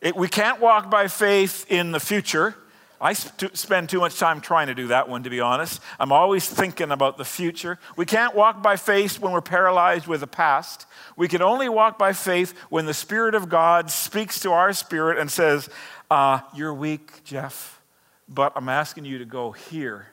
It, 0.00 0.14
we 0.16 0.28
can't 0.28 0.60
walk 0.60 0.90
by 0.90 1.08
faith 1.08 1.66
in 1.70 1.92
the 1.92 2.00
future. 2.00 2.54
I 3.00 3.12
sp- 3.12 3.52
spend 3.54 3.88
too 3.88 4.00
much 4.00 4.18
time 4.18 4.40
trying 4.40 4.68
to 4.68 4.74
do 4.74 4.88
that 4.88 5.08
one, 5.08 5.22
to 5.24 5.30
be 5.30 5.40
honest. 5.40 5.80
I'm 5.98 6.12
always 6.12 6.48
thinking 6.48 6.90
about 6.90 7.18
the 7.18 7.24
future. 7.24 7.78
We 7.96 8.06
can't 8.06 8.34
walk 8.34 8.62
by 8.62 8.76
faith 8.76 9.20
when 9.20 9.32
we're 9.32 9.42
paralyzed 9.42 10.06
with 10.06 10.20
the 10.20 10.26
past. 10.26 10.86
We 11.16 11.28
can 11.28 11.42
only 11.42 11.68
walk 11.68 11.98
by 11.98 12.12
faith 12.12 12.56
when 12.70 12.86
the 12.86 12.94
Spirit 12.94 13.34
of 13.34 13.48
God 13.48 13.90
speaks 13.90 14.40
to 14.40 14.52
our 14.52 14.72
spirit 14.72 15.18
and 15.18 15.30
says, 15.30 15.68
uh, 16.10 16.40
You're 16.54 16.74
weak, 16.74 17.24
Jeff, 17.24 17.80
but 18.28 18.52
I'm 18.56 18.68
asking 18.68 19.04
you 19.04 19.18
to 19.18 19.26
go 19.26 19.52
here. 19.52 20.08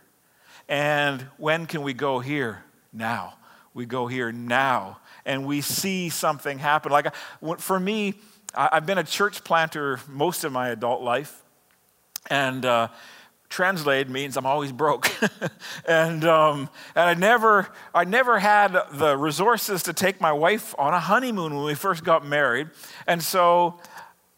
And 0.67 1.21
when 1.37 1.65
can 1.65 1.83
we 1.83 1.93
go 1.93 2.19
here? 2.19 2.63
Now. 2.91 3.35
We 3.73 3.85
go 3.85 4.07
here 4.07 4.31
now. 4.31 4.99
And 5.25 5.45
we 5.45 5.61
see 5.61 6.09
something 6.09 6.59
happen. 6.59 6.91
Like 6.91 7.13
for 7.57 7.79
me, 7.79 8.15
I've 8.55 8.85
been 8.85 8.97
a 8.97 9.03
church 9.03 9.43
planter 9.43 9.99
most 10.07 10.43
of 10.43 10.51
my 10.51 10.69
adult 10.69 11.01
life. 11.01 11.41
And 12.29 12.65
uh, 12.65 12.87
translated 13.49 14.09
means 14.09 14.35
I'm 14.37 14.45
always 14.45 14.71
broke. 14.71 15.11
and 15.87 16.23
um, 16.25 16.69
and 16.95 17.09
I 17.09 17.13
never, 17.13 17.67
I 17.93 18.03
never 18.03 18.39
had 18.39 18.77
the 18.91 19.15
resources 19.15 19.83
to 19.83 19.93
take 19.93 20.19
my 20.19 20.31
wife 20.31 20.73
on 20.77 20.93
a 20.93 20.99
honeymoon 20.99 21.55
when 21.55 21.63
we 21.63 21.75
first 21.75 22.03
got 22.03 22.25
married. 22.25 22.69
And 23.07 23.21
so 23.21 23.79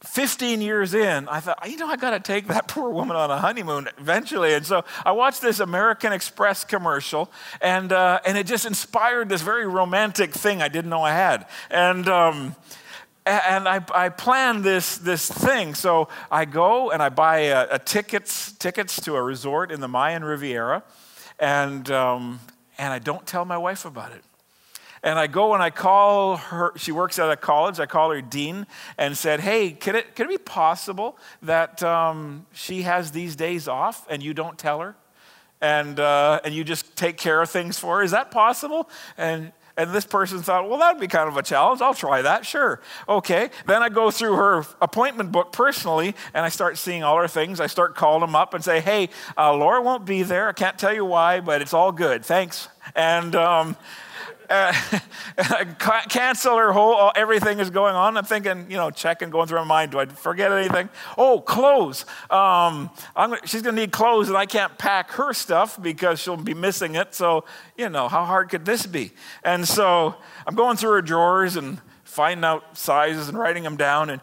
15 0.03 0.61
years 0.61 0.93
in, 0.93 1.27
I 1.27 1.39
thought, 1.39 1.59
you 1.69 1.77
know, 1.77 1.87
I 1.87 1.95
got 1.95 2.11
to 2.11 2.19
take 2.19 2.47
that 2.47 2.67
poor 2.69 2.89
woman 2.89 3.15
on 3.15 3.31
a 3.31 3.37
honeymoon 3.37 3.87
eventually. 3.97 4.53
And 4.53 4.65
so 4.65 4.83
I 5.05 5.13
watched 5.13 5.41
this 5.41 5.59
American 5.59 6.13
Express 6.13 6.63
commercial, 6.63 7.31
and, 7.61 7.91
uh, 7.91 8.19
and 8.25 8.37
it 8.37 8.45
just 8.45 8.65
inspired 8.65 9.29
this 9.29 9.41
very 9.41 9.67
romantic 9.67 10.31
thing 10.31 10.61
I 10.61 10.67
didn't 10.67 10.89
know 10.89 11.03
I 11.03 11.11
had. 11.11 11.47
And, 11.69 12.07
um, 12.07 12.55
and 13.25 13.67
I, 13.67 13.83
I 13.93 14.09
planned 14.09 14.63
this, 14.63 14.97
this 14.97 15.29
thing. 15.29 15.73
So 15.73 16.09
I 16.29 16.45
go 16.45 16.91
and 16.91 17.01
I 17.01 17.09
buy 17.09 17.39
a, 17.39 17.67
a 17.71 17.79
tickets, 17.79 18.51
tickets 18.53 19.01
to 19.01 19.15
a 19.15 19.21
resort 19.21 19.71
in 19.71 19.81
the 19.81 19.87
Mayan 19.87 20.23
Riviera, 20.23 20.83
and, 21.39 21.89
um, 21.89 22.39
and 22.77 22.93
I 22.93 22.99
don't 22.99 23.25
tell 23.25 23.45
my 23.45 23.57
wife 23.57 23.85
about 23.85 24.11
it. 24.11 24.23
And 25.01 25.19
I 25.19 25.27
go 25.27 25.53
and 25.53 25.61
I 25.61 25.69
call 25.69 26.37
her, 26.37 26.71
she 26.77 26.91
works 26.91 27.19
at 27.19 27.29
a 27.29 27.35
college, 27.35 27.79
I 27.79 27.85
call 27.85 28.09
her 28.09 28.21
Dean 28.21 28.65
and 28.97 29.15
said, 29.15 29.39
Hey, 29.39 29.71
could 29.71 29.93
it, 29.93 30.15
could 30.15 30.25
it 30.25 30.29
be 30.29 30.37
possible 30.39 31.17
that 31.43 31.83
um, 31.83 32.47
she 32.53 32.81
has 32.81 33.11
these 33.11 33.35
days 33.35 33.67
off 33.67 34.05
and 34.09 34.23
you 34.23 34.33
don't 34.33 34.57
tell 34.57 34.79
her? 34.79 34.95
And, 35.61 35.99
uh, 35.99 36.41
and 36.43 36.55
you 36.55 36.63
just 36.63 36.95
take 36.95 37.17
care 37.17 37.39
of 37.39 37.51
things 37.51 37.77
for 37.77 37.97
her? 37.97 38.03
Is 38.03 38.11
that 38.11 38.31
possible? 38.31 38.89
And 39.15 39.51
and 39.77 39.91
this 39.91 40.05
person 40.05 40.41
thought, 40.41 40.69
well, 40.69 40.79
that'd 40.79 41.01
be 41.01 41.07
kind 41.07 41.27
of 41.27 41.35
a 41.35 41.43
challenge. 41.43 41.81
I'll 41.81 41.93
try 41.93 42.21
that, 42.21 42.45
sure. 42.45 42.79
Okay. 43.09 43.49
Then 43.67 43.83
I 43.83 43.89
go 43.89 44.09
through 44.09 44.35
her 44.35 44.65
appointment 44.81 45.31
book 45.31 45.51
personally 45.51 46.15
and 46.33 46.45
I 46.45 46.49
start 46.49 46.77
seeing 46.77 47.03
all 47.03 47.17
her 47.17 47.27
things. 47.27 47.59
I 47.59 47.67
start 47.67 47.95
calling 47.95 48.21
them 48.21 48.35
up 48.35 48.53
and 48.53 48.63
say, 48.63 48.79
hey, 48.79 49.09
uh, 49.37 49.53
Laura 49.53 49.81
won't 49.81 50.05
be 50.05 50.23
there. 50.23 50.47
I 50.47 50.53
can't 50.53 50.79
tell 50.79 50.93
you 50.93 51.03
why, 51.03 51.41
but 51.41 51.61
it's 51.61 51.73
all 51.73 51.91
good. 51.91 52.23
Thanks. 52.23 52.69
And, 52.95 53.35
um, 53.35 53.75
uh, 54.49 54.73
cancel 56.09 56.57
her 56.57 56.71
whole, 56.71 57.11
everything 57.15 57.59
is 57.59 57.69
going 57.69 57.95
on. 57.95 58.17
I'm 58.17 58.25
thinking, 58.25 58.69
you 58.69 58.77
know, 58.77 58.91
checking, 58.91 59.29
going 59.29 59.47
through 59.47 59.59
my 59.59 59.65
mind, 59.65 59.91
do 59.91 59.99
I 59.99 60.05
forget 60.05 60.51
anything? 60.51 60.89
Oh, 61.17 61.39
clothes. 61.39 62.05
Um, 62.29 62.89
she's 63.45 63.61
going 63.61 63.75
to 63.75 63.81
need 63.81 63.91
clothes, 63.91 64.29
and 64.29 64.37
I 64.37 64.45
can't 64.45 64.77
pack 64.77 65.11
her 65.11 65.33
stuff 65.33 65.81
because 65.81 66.19
she'll 66.19 66.37
be 66.37 66.53
missing 66.53 66.95
it. 66.95 67.15
So, 67.15 67.45
you 67.77 67.89
know, 67.89 68.07
how 68.07 68.25
hard 68.25 68.49
could 68.49 68.65
this 68.65 68.85
be? 68.85 69.11
And 69.43 69.67
so 69.67 70.15
I'm 70.45 70.55
going 70.55 70.77
through 70.77 70.91
her 70.91 71.01
drawers 71.01 71.55
and 71.55 71.79
finding 72.03 72.43
out 72.43 72.77
sizes 72.77 73.29
and 73.29 73.37
writing 73.37 73.63
them 73.63 73.77
down. 73.77 74.09
And 74.09 74.21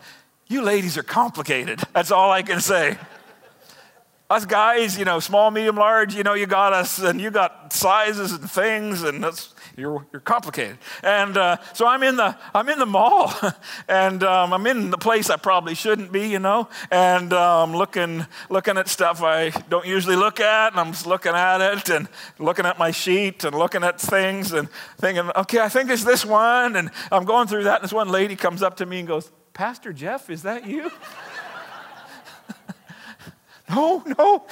you 0.49 0.63
ladies 0.63 0.97
are 0.99 1.03
complicated. 1.03 1.81
That's 1.93 2.11
all 2.11 2.31
I 2.31 2.43
can 2.43 2.61
say 2.61 2.99
us 4.33 4.47
guys, 4.47 4.99
you 4.99 5.05
know, 5.05 5.21
small, 5.21 5.51
medium, 5.51 5.77
large, 5.77 6.15
you 6.15 6.23
know, 6.23 6.35
you 6.35 6.47
got 6.47 6.73
us, 6.73 6.99
and 6.99 7.21
you 7.21 7.31
got 7.31 7.73
sizes 7.73 8.33
and 8.33 8.51
things, 8.51 9.03
and 9.03 9.23
that's 9.23 9.55
you're, 9.77 10.07
you're 10.13 10.21
complicated. 10.21 10.79
And 11.03 11.37
uh, 11.37 11.57
so 11.73 11.87
I'm 11.87 12.03
in 12.03 12.17
the, 12.17 12.37
I'm 12.55 12.69
in 12.69 12.79
the 12.79 12.87
mall 12.87 13.33
and 13.89 14.23
um, 14.23 14.53
I'm 14.53 14.67
in 14.67 14.91
the 14.91 14.99
place 14.99 15.31
I 15.31 15.37
probably 15.37 15.75
shouldn't 15.75 16.13
be, 16.13 16.29
you 16.29 16.39
know, 16.39 16.69
and 16.91 17.33
um, 17.33 17.73
looking, 17.73 18.27
looking 18.51 18.77
at 18.77 18.89
stuff 18.89 19.23
I 19.23 19.51
don't 19.51 19.87
usually 19.87 20.17
look 20.17 20.41
at. 20.41 20.73
And 20.73 20.81
I'm 20.81 20.95
looking 21.07 21.33
at 21.33 21.61
it 21.61 21.89
and 21.91 22.09
looking 22.39 22.67
at 22.67 22.79
my 22.79 22.91
sheet 22.91 23.45
and 23.45 23.57
looking 23.57 23.85
at 23.85 24.01
things 24.01 24.53
and 24.53 24.69
thinking, 24.99 25.31
okay, 25.37 25.61
I 25.61 25.69
think 25.69 25.91
it's 25.91 26.05
this 26.05 26.25
one. 26.25 26.77
And 26.77 26.91
I'm 27.11 27.25
going 27.25 27.49
through 27.49 27.65
that. 27.65 27.77
And 27.77 27.85
this 27.85 27.93
one 27.93 28.09
lady 28.09 28.37
comes 28.37 28.63
up 28.63 28.77
to 28.79 28.87
me 28.87 28.99
and 28.99 29.09
goes, 29.09 29.31
Pastor 29.53 29.93
Jeff, 29.93 30.31
is 30.31 30.43
that 30.43 30.67
you? 30.67 30.91
no, 33.73 34.03
no, 34.19 34.47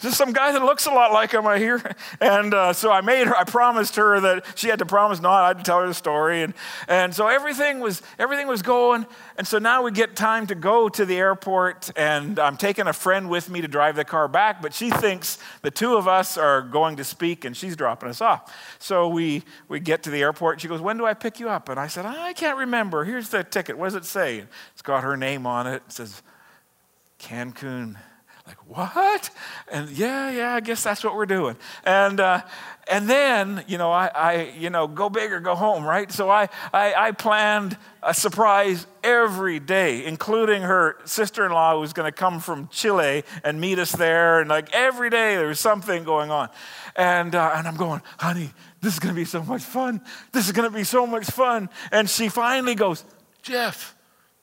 just 0.00 0.16
some 0.16 0.32
guy 0.32 0.52
that 0.52 0.62
looks 0.62 0.86
a 0.86 0.90
lot 0.90 1.12
like 1.12 1.32
him, 1.32 1.46
I 1.46 1.58
hear. 1.58 1.80
And 2.20 2.52
uh, 2.52 2.72
so 2.72 2.90
I 2.90 3.00
made 3.00 3.26
her, 3.26 3.36
I 3.36 3.44
promised 3.44 3.96
her 3.96 4.20
that 4.20 4.44
she 4.54 4.68
had 4.68 4.78
to 4.80 4.86
promise 4.86 5.20
not, 5.20 5.42
I 5.42 5.48
had 5.48 5.58
to 5.58 5.62
tell 5.62 5.80
her 5.80 5.86
the 5.86 5.94
story. 5.94 6.42
And, 6.42 6.54
and 6.88 7.14
so 7.14 7.28
everything 7.28 7.80
was, 7.80 8.02
everything 8.18 8.46
was 8.46 8.62
going. 8.62 9.06
And 9.36 9.46
so 9.46 9.58
now 9.58 9.82
we 9.82 9.90
get 9.90 10.16
time 10.16 10.46
to 10.48 10.54
go 10.54 10.88
to 10.88 11.04
the 11.04 11.16
airport, 11.16 11.90
and 11.96 12.38
I'm 12.38 12.56
taking 12.56 12.86
a 12.86 12.92
friend 12.92 13.28
with 13.28 13.48
me 13.48 13.60
to 13.60 13.68
drive 13.68 13.96
the 13.96 14.04
car 14.04 14.28
back, 14.28 14.60
but 14.60 14.74
she 14.74 14.90
thinks 14.90 15.38
the 15.62 15.70
two 15.70 15.96
of 15.96 16.08
us 16.08 16.36
are 16.36 16.62
going 16.62 16.96
to 16.96 17.04
speak, 17.04 17.44
and 17.44 17.56
she's 17.56 17.76
dropping 17.76 18.08
us 18.08 18.20
off. 18.20 18.54
So 18.78 19.08
we, 19.08 19.44
we 19.68 19.80
get 19.80 20.02
to 20.04 20.10
the 20.10 20.22
airport. 20.22 20.60
She 20.60 20.68
goes, 20.68 20.80
When 20.80 20.98
do 20.98 21.06
I 21.06 21.14
pick 21.14 21.40
you 21.40 21.48
up? 21.48 21.68
And 21.68 21.78
I 21.78 21.86
said, 21.86 22.06
I 22.06 22.32
can't 22.32 22.58
remember. 22.58 23.04
Here's 23.04 23.28
the 23.28 23.44
ticket. 23.44 23.78
What 23.78 23.86
does 23.86 23.94
it 23.94 24.04
say? 24.04 24.44
It's 24.72 24.82
got 24.82 25.04
her 25.04 25.16
name 25.16 25.46
on 25.46 25.66
it. 25.66 25.82
It 25.86 25.92
says, 25.92 26.22
Cancun 27.18 27.96
like, 28.50 28.68
what? 28.68 29.30
And 29.70 29.88
yeah, 29.90 30.30
yeah, 30.30 30.54
I 30.54 30.60
guess 30.60 30.82
that's 30.82 31.04
what 31.04 31.14
we're 31.14 31.26
doing. 31.26 31.56
And, 31.84 32.18
uh, 32.18 32.42
and 32.90 33.08
then, 33.08 33.64
you 33.68 33.78
know, 33.78 33.92
I, 33.92 34.10
I, 34.12 34.52
you 34.58 34.70
know, 34.70 34.88
go 34.88 35.08
big 35.08 35.30
or 35.32 35.38
go 35.38 35.54
home, 35.54 35.84
right? 35.84 36.10
So 36.10 36.28
I, 36.28 36.48
I, 36.72 36.94
I 36.94 37.12
planned 37.12 37.76
a 38.02 38.12
surprise 38.12 38.88
every 39.04 39.60
day, 39.60 40.04
including 40.04 40.62
her 40.62 40.96
sister-in-law 41.04 41.74
who 41.74 41.80
was 41.80 41.92
going 41.92 42.10
to 42.10 42.16
come 42.16 42.40
from 42.40 42.66
Chile 42.72 43.22
and 43.44 43.60
meet 43.60 43.78
us 43.78 43.92
there. 43.92 44.40
And 44.40 44.50
like 44.50 44.74
every 44.74 45.10
day 45.10 45.36
there 45.36 45.46
was 45.46 45.60
something 45.60 46.02
going 46.02 46.32
on. 46.32 46.48
And, 46.96 47.36
uh, 47.36 47.52
and 47.54 47.68
I'm 47.68 47.76
going, 47.76 48.02
honey, 48.18 48.50
this 48.80 48.94
is 48.94 48.98
going 48.98 49.14
to 49.14 49.20
be 49.20 49.26
so 49.26 49.44
much 49.44 49.62
fun. 49.62 50.00
This 50.32 50.46
is 50.46 50.52
going 50.52 50.68
to 50.68 50.76
be 50.76 50.84
so 50.84 51.06
much 51.06 51.26
fun. 51.26 51.68
And 51.92 52.10
she 52.10 52.28
finally 52.28 52.74
goes, 52.74 53.04
Jeff, 53.42 53.94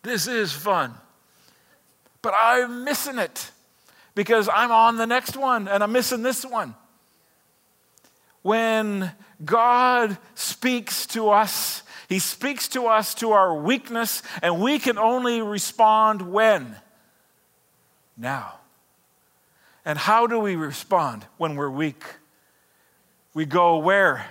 this 0.02 0.28
is 0.28 0.54
fun. 0.54 0.94
But 2.22 2.34
I'm 2.40 2.86
missing 2.86 3.18
it 3.18 3.52
because 4.18 4.50
I'm 4.52 4.72
on 4.72 4.98
the 4.98 5.06
next 5.06 5.38
one 5.38 5.68
and 5.68 5.84
I'm 5.84 5.92
missing 5.92 6.24
this 6.24 6.44
one. 6.44 6.74
When 8.42 9.12
God 9.46 10.18
speaks 10.34 11.06
to 11.08 11.30
us, 11.30 11.84
He 12.10 12.18
speaks 12.18 12.68
to 12.70 12.88
us 12.88 13.14
to 13.16 13.34
our 13.34 13.54
weakness, 13.54 14.24
and 14.42 14.60
we 14.60 14.80
can 14.80 14.98
only 14.98 15.44
respond 15.44 16.24
when? 16.24 16.76
Now. 18.18 18.56
And 19.86 20.00
how 20.00 20.26
do 20.26 20.40
we 20.40 20.56
respond 20.56 21.28
when 21.38 21.56
we're 21.56 21.70
weak? 21.70 22.04
We 23.36 23.46
go 23.46 23.78
where? 23.78 24.26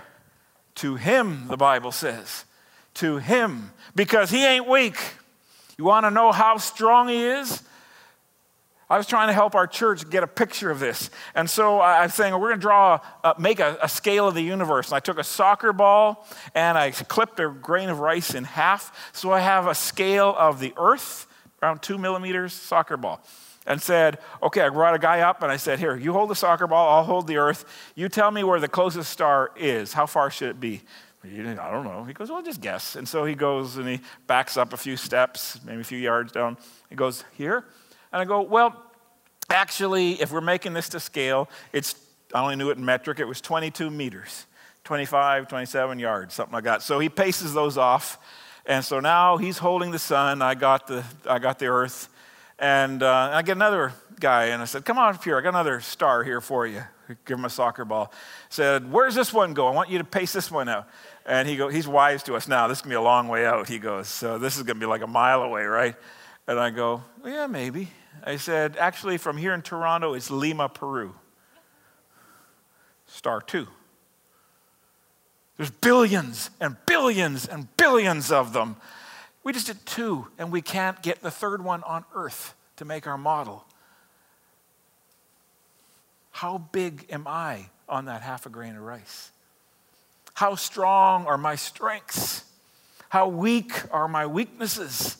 To 0.76 0.97
Him, 0.97 1.47
the 1.47 1.57
Bible 1.57 1.93
says. 1.93 2.45
To 2.95 3.19
Him, 3.19 3.71
because 3.95 4.31
He 4.31 4.45
ain't 4.45 4.66
weak. 4.66 4.99
You 5.78 5.85
want 5.85 6.07
to 6.07 6.11
know 6.11 6.33
how 6.33 6.57
strong 6.57 7.07
He 7.07 7.23
is? 7.23 7.62
I 8.88 8.97
was 8.97 9.07
trying 9.07 9.26
to 9.28 9.33
help 9.33 9.57
our 9.57 9.66
church 9.66 10.09
get 10.09 10.23
a 10.23 10.28
picture 10.28 10.71
of 10.71 10.78
this. 10.78 11.11
And 11.35 11.50
so 11.50 11.81
I 11.81 12.05
was 12.05 12.14
saying, 12.14 12.33
we're 12.35 12.50
going 12.50 12.61
to 12.61 12.61
draw, 12.61 13.00
uh, 13.25 13.35
make 13.37 13.59
a, 13.59 13.76
a, 13.83 13.88
scale 13.88 14.28
of 14.28 14.35
the 14.35 14.43
universe. 14.43 14.88
And 14.88 14.95
I 14.95 15.00
took 15.00 15.19
a 15.19 15.25
soccer 15.25 15.73
ball 15.73 16.25
and 16.55 16.78
I 16.78 16.93
clipped 16.93 17.40
a 17.40 17.49
grain 17.49 17.88
of 17.88 17.99
rice 17.99 18.35
in 18.35 18.45
half. 18.45 19.11
So 19.12 19.33
I 19.33 19.40
have 19.40 19.66
a 19.66 19.75
scale 19.75 20.37
of 20.38 20.61
the 20.61 20.73
earth, 20.76 21.26
around 21.61 21.83
two 21.83 21.99
millimeters, 21.99 22.52
soccer 22.52 22.97
ball. 22.97 23.21
and 23.66 23.83
said, 23.83 24.19
Okay, 24.40 24.61
I 24.61 24.69
brought 24.69 24.95
a 24.95 25.00
guy 25.00 25.21
up 25.21 25.43
and 25.43 25.50
I 25.50 25.57
said, 25.57 25.81
Here, 25.81 25.97
you 25.97 26.12
hold 26.12 26.31
the 26.31 26.37
soccer 26.37 26.69
ball, 26.69 26.97
I'll 26.97 27.05
hold 27.05 27.26
the 27.26 27.38
earth. 27.38 27.64
You 27.97 28.09
tell 28.09 28.31
me 28.31 28.45
where 28.45 28.61
the 28.61 28.69
closest 28.69 29.11
star 29.11 29.50
is. 29.57 29.95
How 29.95 30.07
far 30.07 30.31
should 30.31 30.50
it 30.50 30.61
be? 30.61 30.83
I 31.25 31.73
don't 31.73 31.83
know. 31.83 32.05
He 32.05 32.12
goes, 32.12 32.31
Well, 32.31 32.40
just 32.40 32.61
guess. 32.61 32.95
And 32.95 33.09
so 33.09 33.25
he 33.25 33.35
goes 33.35 33.78
and 33.78 33.88
he 33.88 34.00
backs 34.28 34.57
up 34.57 34.73
a 34.73 34.76
few 34.76 34.97
steps, 34.97 35.59
maybe 35.64 35.81
a 35.81 35.85
few 35.85 35.99
yards 35.99 36.31
down. 36.31 36.57
He 36.88 36.95
goes, 36.95 37.25
Here? 37.33 37.64
And 38.16 38.23
I 38.23 38.25
go, 38.25 38.40
Well, 38.40 38.75
actually, 39.50 40.12
if 40.12 40.32
we're 40.32 40.40
making 40.40 40.73
this 40.73 40.88
to 40.88 41.00
scale, 41.00 41.50
it's, 41.70 41.94
I 42.32 42.40
only 42.40 42.56
knew 42.56 42.70
it 42.70 42.78
in 42.78 42.85
metric, 42.85 43.20
it 43.20 43.26
was 43.26 43.42
22 43.42 43.90
meters, 43.90 44.46
25, 44.85 45.49
27 45.49 45.99
yards, 45.99 46.32
something 46.32 46.54
like 46.54 46.64
that. 46.64 46.80
So 46.80 46.99
he 46.99 47.11
paces 47.11 47.52
those 47.52 47.76
off. 47.76 48.18
And 48.64 48.82
so 48.82 49.00
now 49.00 49.37
he's 49.37 49.58
holding 49.58 49.90
the 49.90 49.99
sun. 49.99 50.40
I 50.40 50.54
got 50.54 50.87
the, 50.87 51.04
I 51.28 51.38
got 51.38 51.58
the 51.58 51.66
earth. 51.66 52.08
And 52.58 53.02
uh, 53.02 53.32
I 53.35 53.42
get 53.42 53.52
another 53.52 53.92
guy, 54.18 54.46
and 54.46 54.62
I 54.62 54.64
said, 54.64 54.87
Come 54.87 54.96
on 54.96 55.14
up 55.14 55.23
here. 55.23 55.37
I 55.37 55.42
got 55.42 55.50
another 55.50 55.80
star 55.80 56.25
here 56.25 56.40
for 56.40 56.66
you. 56.66 56.85
Give 57.26 57.38
him 57.38 57.44
a 57.44 57.50
soccer 57.50 57.85
ball. 57.85 58.14
Said, 58.49 58.90
Where's 58.90 59.14
this 59.14 59.30
one 59.30 59.52
go? 59.52 59.66
I 59.66 59.73
want 59.73 59.90
you 59.90 59.99
to 59.99 60.04
pace 60.04 60.32
this 60.32 60.50
one 60.50 60.70
out. 60.70 60.88
And 61.26 61.46
he 61.46 61.56
go, 61.56 61.68
he's 61.68 61.87
wise 61.87 62.23
to 62.23 62.35
us 62.35 62.49
now. 62.49 62.66
This 62.66 62.78
is 62.78 62.82
going 62.82 62.92
to 62.92 62.94
be 62.94 62.99
a 62.99 63.02
long 63.02 63.28
way 63.28 63.44
out. 63.44 63.68
He 63.68 63.78
goes, 63.78 64.08
So 64.08 64.38
this 64.38 64.56
is 64.56 64.62
going 64.62 64.76
to 64.76 64.80
be 64.80 64.87
like 64.87 65.02
a 65.02 65.06
mile 65.06 65.42
away, 65.42 65.64
right? 65.64 65.94
And 66.49 66.58
I 66.58 66.70
go, 66.70 67.02
well, 67.23 67.32
Yeah, 67.32 67.46
maybe. 67.46 67.90
I 68.25 68.37
said, 68.37 68.76
Actually, 68.76 69.18
from 69.18 69.37
here 69.37 69.54
in 69.54 69.62
Toronto, 69.62 70.14
it's 70.14 70.30
Lima, 70.30 70.68
Peru. 70.68 71.14
Star 73.06 73.40
two. 73.40 73.68
There's 75.56 75.70
billions 75.70 76.50
and 76.61 76.76
billions 76.87 77.46
and 77.46 77.75
billions 77.76 78.30
of 78.30 78.52
them. 78.52 78.76
We 79.42 79.52
just 79.52 79.68
did 79.68 79.85
two, 79.87 80.26
and 80.38 80.50
we 80.50 80.61
can't 80.61 81.00
get 81.02 81.23
the 81.23 81.30
third 81.30 81.62
one 81.62 81.82
on 81.85 82.04
Earth 82.14 82.54
to 82.76 82.85
make 82.85 83.06
our 83.06 83.16
model. 83.16 83.64
How 86.32 86.58
big 86.58 87.06
am 87.11 87.26
I 87.26 87.70
on 87.88 88.06
that 88.06 88.23
half 88.23 88.44
a 88.44 88.50
grain 88.50 88.76
of 88.76 88.82
rice? 88.82 89.30
How 90.35 90.54
strong 90.54 91.26
are 91.26 91.38
my 91.38 91.54
strengths? 91.54 92.44
How 93.08 93.28
weak 93.28 93.73
are 93.90 94.08
my 94.08 94.26
weaknesses? 94.26 95.16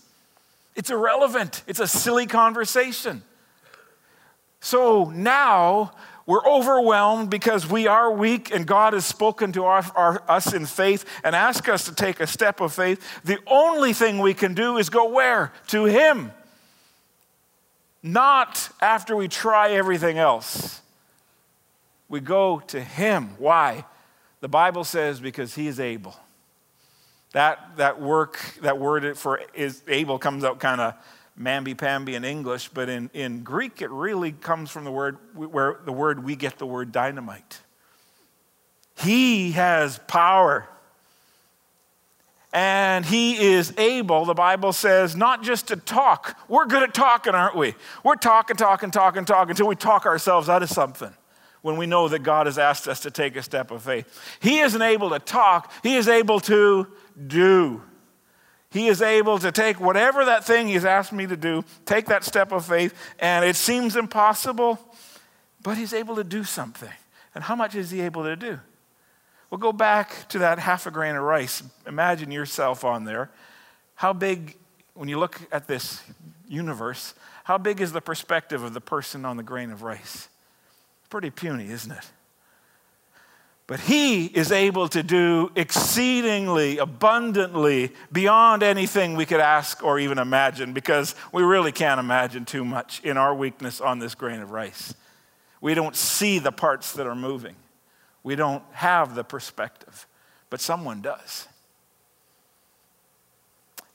It's 0.77 0.91
irrelevant. 0.91 1.65
It's 1.67 1.81
a 1.81 1.89
silly 1.89 2.27
conversation. 2.27 3.23
So 4.61 5.05
now 5.05 5.93
we're 6.27 6.45
overwhelmed 6.45 7.31
because 7.31 7.67
we 7.67 7.87
are 7.87 8.13
weak 8.13 8.53
and 8.53 8.67
God 8.67 8.93
has 8.93 9.07
spoken 9.07 9.53
to 9.53 9.65
our, 9.65 9.85
our, 9.95 10.23
us 10.29 10.53
in 10.53 10.67
faith 10.67 11.05
and 11.25 11.35
asked 11.35 11.69
us 11.69 11.85
to 11.87 11.95
take 11.95 12.21
a 12.21 12.27
step 12.27 12.61
of 12.61 12.75
faith. 12.75 13.03
The 13.25 13.39
only 13.47 13.93
thing 13.93 14.19
we 14.19 14.35
can 14.35 14.53
do 14.53 14.77
is 14.77 14.91
go 14.91 15.09
where? 15.09 15.53
To 15.69 15.85
Him. 15.85 16.33
Not 18.03 18.69
after 18.81 19.17
we 19.17 19.29
try 19.29 19.71
everything 19.71 20.19
else. 20.19 20.83
We 22.09 22.21
go 22.21 22.61
to 22.69 22.81
Him. 22.81 23.31
Why? 23.39 23.85
The 24.41 24.49
Bible 24.49 24.85
says 24.85 25.21
because 25.21 25.55
He 25.55 25.69
is 25.69 25.81
able. 25.81 26.17
That, 27.33 27.77
that 27.77 28.01
work, 28.01 28.41
that 28.63 28.79
word 28.79 29.19
for 29.19 29.41
is 29.55 29.83
able 29.89 30.19
comes 30.19 30.45
out 30.45 30.59
kind 30.59 30.81
of 30.81 30.95
mamby-pamby 31.39 32.15
in 32.15 32.25
English, 32.25 32.71
but 32.71 32.89
in, 32.89 33.11
in 33.13 33.43
Greek 33.43 33.83
it 33.83 33.91
really 33.91 34.33
comes 34.33 34.71
from 34.71 34.85
the 34.85 34.91
word 34.91 35.19
where 35.35 35.79
the 35.85 35.93
word 35.93 36.25
we 36.25 36.35
get 36.35 36.59
the 36.59 36.67
word 36.67 36.93
dynamite. 36.93 37.61
He 38.97 39.53
has 39.53 39.99
power. 40.07 40.67
And 42.53 43.05
he 43.05 43.37
is 43.37 43.75
able, 43.77 44.25
the 44.25 44.33
Bible 44.33 44.73
says, 44.73 45.15
not 45.15 45.43
just 45.43 45.69
to 45.69 45.77
talk. 45.77 46.39
We're 46.49 46.65
good 46.65 46.83
at 46.83 46.95
talking, 46.95 47.35
aren't 47.35 47.55
we? 47.55 47.75
We're 48.03 48.15
talking, 48.15 48.57
talking, 48.57 48.91
talking, 48.91 49.27
talking 49.27 49.51
until 49.51 49.67
we 49.67 49.77
talk 49.77 50.07
ourselves 50.07 50.49
out 50.49 50.63
of 50.63 50.71
something 50.71 51.13
when 51.61 51.77
we 51.77 51.85
know 51.85 52.09
that 52.09 52.21
God 52.21 52.47
has 52.47 52.59
asked 52.59 52.89
us 52.89 53.01
to 53.01 53.11
take 53.11 53.37
a 53.37 53.43
step 53.43 53.71
of 53.71 53.83
faith. 53.83 54.39
He 54.41 54.61
isn't 54.61 54.81
able 54.81 55.11
to 55.11 55.19
talk, 55.19 55.71
He 55.83 55.97
is 55.97 56.09
able 56.09 56.41
to 56.41 56.87
do. 57.27 57.83
He 58.71 58.89
is 58.89 59.01
able 59.01 59.39
to 59.39 59.53
take 59.53 59.81
whatever 59.81 60.25
that 60.25 60.45
thing 60.45 60.69
He's 60.69 60.85
asked 60.85 61.13
me 61.13 61.27
to 61.27 61.37
do, 61.37 61.65
take 61.85 62.07
that 62.07 62.25
step 62.25 62.53
of 62.53 62.67
faith, 62.67 62.95
and 63.19 63.45
it 63.45 63.57
seems 63.57 63.97
impossible, 63.97 64.79
but 65.63 65.77
He's 65.79 65.95
able 65.95 66.17
to 66.17 66.25
do 66.25 66.45
something. 66.45 66.93
And 67.35 67.45
how 67.45 67.57
much 67.57 67.75
is 67.75 67.91
He 67.91 68.01
able 68.03 68.25
to 68.25 68.37
do? 68.37 68.59
We'll 69.51 69.59
go 69.59 69.73
back 69.73 70.29
to 70.29 70.41
that 70.41 70.59
half 70.59 70.87
a 70.87 70.91
grain 70.91 71.15
of 71.15 71.23
rice. 71.23 71.63
Imagine 71.87 72.31
yourself 72.31 72.85
on 72.85 73.05
there. 73.05 73.31
How 73.95 74.13
big, 74.13 74.57
when 74.95 75.09
you 75.09 75.19
look 75.19 75.41
at 75.53 75.67
this 75.67 76.03
universe, 76.49 77.15
how 77.45 77.57
big 77.57 77.81
is 77.81 77.93
the 77.93 78.01
perspective 78.01 78.63
of 78.63 78.75
the 78.75 78.81
person 78.81 79.25
on 79.25 79.37
the 79.37 79.43
grain 79.43 79.71
of 79.71 79.83
rice? 79.83 80.29
Pretty 81.09 81.31
puny, 81.31 81.71
isn't 81.71 81.93
it? 81.93 82.11
But 83.67 83.81
he 83.81 84.27
is 84.27 84.53
able 84.53 84.87
to 84.89 85.03
do 85.03 85.51
exceedingly 85.57 86.79
abundantly 86.79 87.93
beyond 88.13 88.63
anything 88.63 89.17
we 89.17 89.27
could 89.27 89.41
ask 89.41 89.83
or 89.83 89.99
even 89.99 90.19
imagine 90.19 90.73
because 90.73 91.17
we 91.33 91.43
really 91.43 91.73
can't 91.73 91.99
imagine 91.99 92.45
too 92.45 92.65
much 92.65 93.01
in 93.03 93.17
our 93.17 93.35
weakness 93.35 93.81
on 93.81 93.99
this 93.99 94.15
grain 94.15 94.41
of 94.41 94.53
rice. 94.53 94.95
We 95.61 95.75
don't 95.75 95.97
see 95.97 96.39
the 96.39 96.53
parts 96.53 96.93
that 96.93 97.07
are 97.09 97.17
moving, 97.17 97.57
we 98.23 98.37
don't 98.37 98.63
have 98.73 99.15
the 99.15 99.25
perspective, 99.25 100.07
but 100.49 100.61
someone 100.61 101.01
does. 101.01 101.49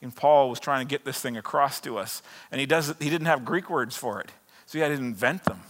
And 0.01 0.13
Paul 0.13 0.49
was 0.49 0.60
trying 0.60 0.86
to 0.86 0.89
get 0.89 1.05
this 1.05 1.21
thing 1.21 1.38
across 1.38 1.79
to 1.81 1.97
us, 1.97 2.23
and 2.51 2.60
he, 2.60 2.65
doesn't, 2.65 3.01
he 3.01 3.10
didn't 3.10 3.27
have 3.27 3.45
Greek 3.45 3.69
words 3.69 3.95
for 3.95 4.19
it, 4.19 4.31
so 4.65 4.79
he 4.79 4.81
had 4.81 4.89
to 4.89 4.95
invent 4.95 5.45
them. 5.45 5.62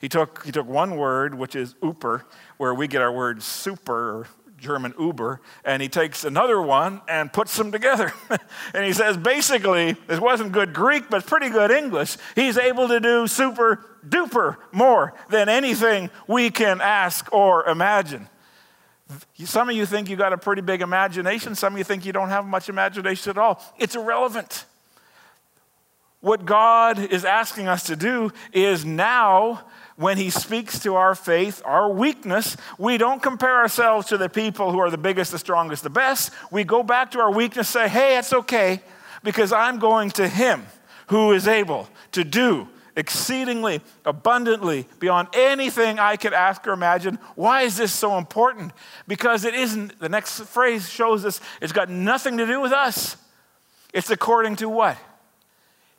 He 0.00 0.08
took, 0.08 0.44
he 0.44 0.52
took 0.52 0.68
one 0.68 0.96
word, 0.96 1.34
which 1.34 1.56
is 1.56 1.74
Uber, 1.82 2.24
where 2.56 2.74
we 2.74 2.86
get 2.86 3.02
our 3.02 3.12
word 3.12 3.42
super, 3.42 4.20
or 4.20 4.26
German 4.58 4.92
Uber, 4.98 5.40
and 5.64 5.80
he 5.80 5.88
takes 5.88 6.24
another 6.24 6.60
one 6.60 7.00
and 7.08 7.32
puts 7.32 7.56
them 7.56 7.72
together. 7.72 8.12
and 8.74 8.84
he 8.84 8.92
says, 8.92 9.16
basically, 9.16 9.92
this 10.06 10.20
wasn't 10.20 10.52
good 10.52 10.74
Greek, 10.74 11.08
but 11.08 11.26
pretty 11.26 11.48
good 11.48 11.70
English. 11.70 12.16
He's 12.34 12.58
able 12.58 12.88
to 12.88 13.00
do 13.00 13.26
super 13.26 13.84
duper 14.06 14.56
more 14.72 15.14
than 15.30 15.48
anything 15.48 16.10
we 16.26 16.50
can 16.50 16.80
ask 16.80 17.32
or 17.32 17.66
imagine. 17.66 18.28
Some 19.44 19.70
of 19.70 19.76
you 19.76 19.86
think 19.86 20.10
you 20.10 20.16
got 20.16 20.32
a 20.32 20.38
pretty 20.38 20.60
big 20.60 20.82
imagination, 20.82 21.54
some 21.54 21.72
of 21.74 21.78
you 21.78 21.84
think 21.84 22.04
you 22.04 22.12
don't 22.12 22.28
have 22.28 22.44
much 22.44 22.68
imagination 22.68 23.30
at 23.30 23.38
all. 23.38 23.62
It's 23.78 23.94
irrelevant. 23.94 24.66
What 26.20 26.44
God 26.44 26.98
is 26.98 27.24
asking 27.24 27.68
us 27.68 27.84
to 27.84 27.96
do 27.96 28.32
is 28.52 28.84
now 28.84 29.64
when 29.98 30.16
he 30.16 30.30
speaks 30.30 30.78
to 30.78 30.94
our 30.94 31.16
faith, 31.16 31.60
our 31.64 31.90
weakness, 31.90 32.56
we 32.78 32.98
don't 32.98 33.20
compare 33.20 33.56
ourselves 33.56 34.06
to 34.06 34.16
the 34.16 34.28
people 34.28 34.70
who 34.70 34.78
are 34.78 34.90
the 34.90 34.96
biggest, 34.96 35.32
the 35.32 35.38
strongest, 35.40 35.82
the 35.82 35.90
best. 35.90 36.30
We 36.52 36.62
go 36.62 36.84
back 36.84 37.10
to 37.10 37.18
our 37.20 37.32
weakness, 37.32 37.68
say, 37.68 37.88
hey, 37.88 38.16
it's 38.16 38.32
okay, 38.32 38.80
because 39.24 39.52
I'm 39.52 39.80
going 39.80 40.10
to 40.12 40.28
him 40.28 40.64
who 41.08 41.32
is 41.32 41.48
able 41.48 41.88
to 42.12 42.22
do 42.22 42.68
exceedingly 42.94 43.80
abundantly 44.04 44.86
beyond 45.00 45.28
anything 45.32 45.98
I 45.98 46.14
could 46.14 46.32
ask 46.32 46.64
or 46.68 46.72
imagine. 46.72 47.18
Why 47.34 47.62
is 47.62 47.76
this 47.76 47.92
so 47.92 48.18
important? 48.18 48.72
Because 49.08 49.44
it 49.44 49.54
isn't, 49.54 49.98
the 49.98 50.08
next 50.08 50.42
phrase 50.42 50.88
shows 50.88 51.24
us 51.24 51.40
it's 51.60 51.72
got 51.72 51.90
nothing 51.90 52.36
to 52.36 52.46
do 52.46 52.60
with 52.60 52.72
us. 52.72 53.16
It's 53.92 54.10
according 54.10 54.56
to 54.56 54.68
what? 54.68 54.96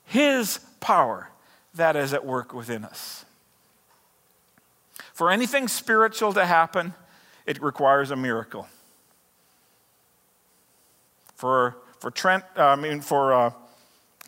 His 0.06 0.62
power 0.80 1.30
that 1.74 1.98
is 1.98 2.14
at 2.14 2.26
work 2.26 2.54
within 2.54 2.86
us. 2.86 3.26
For 5.20 5.30
anything 5.30 5.68
spiritual 5.68 6.32
to 6.32 6.46
happen, 6.46 6.94
it 7.46 7.62
requires 7.62 8.10
a 8.10 8.16
miracle. 8.16 8.70
For, 11.36 11.76
for 12.00 12.10
Trent, 12.10 12.46
uh, 12.56 12.68
I 12.68 12.76
mean, 12.78 13.02
for 13.02 13.34
uh, 13.34 13.52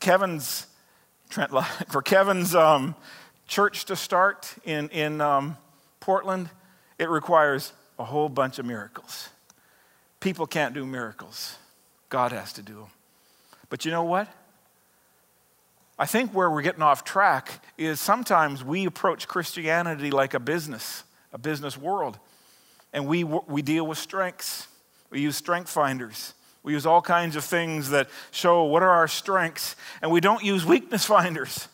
Kevin's, 0.02 0.68
Trent, 1.30 1.50
for 1.90 2.02
Kevin's 2.02 2.54
um, 2.56 2.96
church 3.48 3.86
to 3.86 3.96
start 3.96 4.54
in, 4.66 4.90
in 4.90 5.22
um, 5.22 5.56
Portland, 6.02 6.50
it 7.00 7.08
requires 7.08 7.72
a 7.98 8.04
whole 8.04 8.28
bunch 8.28 8.60
of 8.60 8.66
miracles. 8.66 9.30
People 10.20 10.46
can't 10.46 10.74
do 10.74 10.86
miracles, 10.86 11.56
God 12.10 12.34
has 12.34 12.52
to 12.52 12.62
do 12.62 12.74
them. 12.74 12.90
But 13.70 13.86
you 13.86 13.92
know 13.92 14.04
what? 14.04 14.28
I 16.02 16.08
think 16.08 16.34
where 16.34 16.50
we're 16.50 16.64
getting 16.64 16.82
off 16.82 17.04
track 17.04 17.64
is 17.78 18.00
sometimes 18.00 18.64
we 18.64 18.86
approach 18.86 19.28
Christianity 19.28 20.10
like 20.10 20.34
a 20.34 20.40
business, 20.40 21.04
a 21.32 21.38
business 21.38 21.78
world, 21.78 22.18
and 22.92 23.06
we, 23.06 23.24
we 23.24 23.62
deal 23.62 23.86
with 23.86 24.00
strengths. 24.00 24.68
We 25.12 25.22
use 25.22 25.38
strength 25.38 25.70
finders. 25.70 26.34
We 26.64 26.74
use 26.74 26.88
all 26.88 27.04
kinds 27.04 27.36
of 27.36 27.44
things 27.44 27.92
that 27.92 28.10
show 28.32 28.64
what 28.64 28.82
are 28.82 28.90
our 28.90 29.08
strengths, 29.08 29.76
and 30.02 30.10
we 30.10 30.22
don't 30.22 30.44
use 30.44 30.66
weakness 30.66 31.06
finders. 31.06 31.68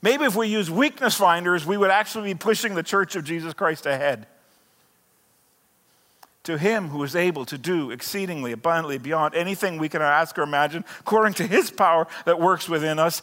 Maybe 0.00 0.24
if 0.24 0.34
we 0.34 0.46
use 0.46 0.70
weakness 0.70 1.16
finders, 1.16 1.66
we 1.66 1.76
would 1.76 1.90
actually 1.90 2.32
be 2.32 2.38
pushing 2.38 2.74
the 2.74 2.82
church 2.82 3.16
of 3.16 3.24
Jesus 3.24 3.52
Christ 3.52 3.84
ahead. 3.84 4.26
To 6.44 6.56
him 6.56 6.88
who 6.88 7.02
is 7.02 7.14
able 7.14 7.44
to 7.44 7.58
do 7.58 7.90
exceedingly 7.90 8.52
abundantly 8.52 8.96
beyond 8.96 9.34
anything 9.34 9.76
we 9.76 9.90
can 9.90 10.00
ask 10.00 10.38
or 10.38 10.42
imagine, 10.42 10.86
according 11.00 11.34
to 11.34 11.46
his 11.46 11.70
power 11.70 12.06
that 12.24 12.40
works 12.40 12.66
within 12.66 12.98
us, 12.98 13.20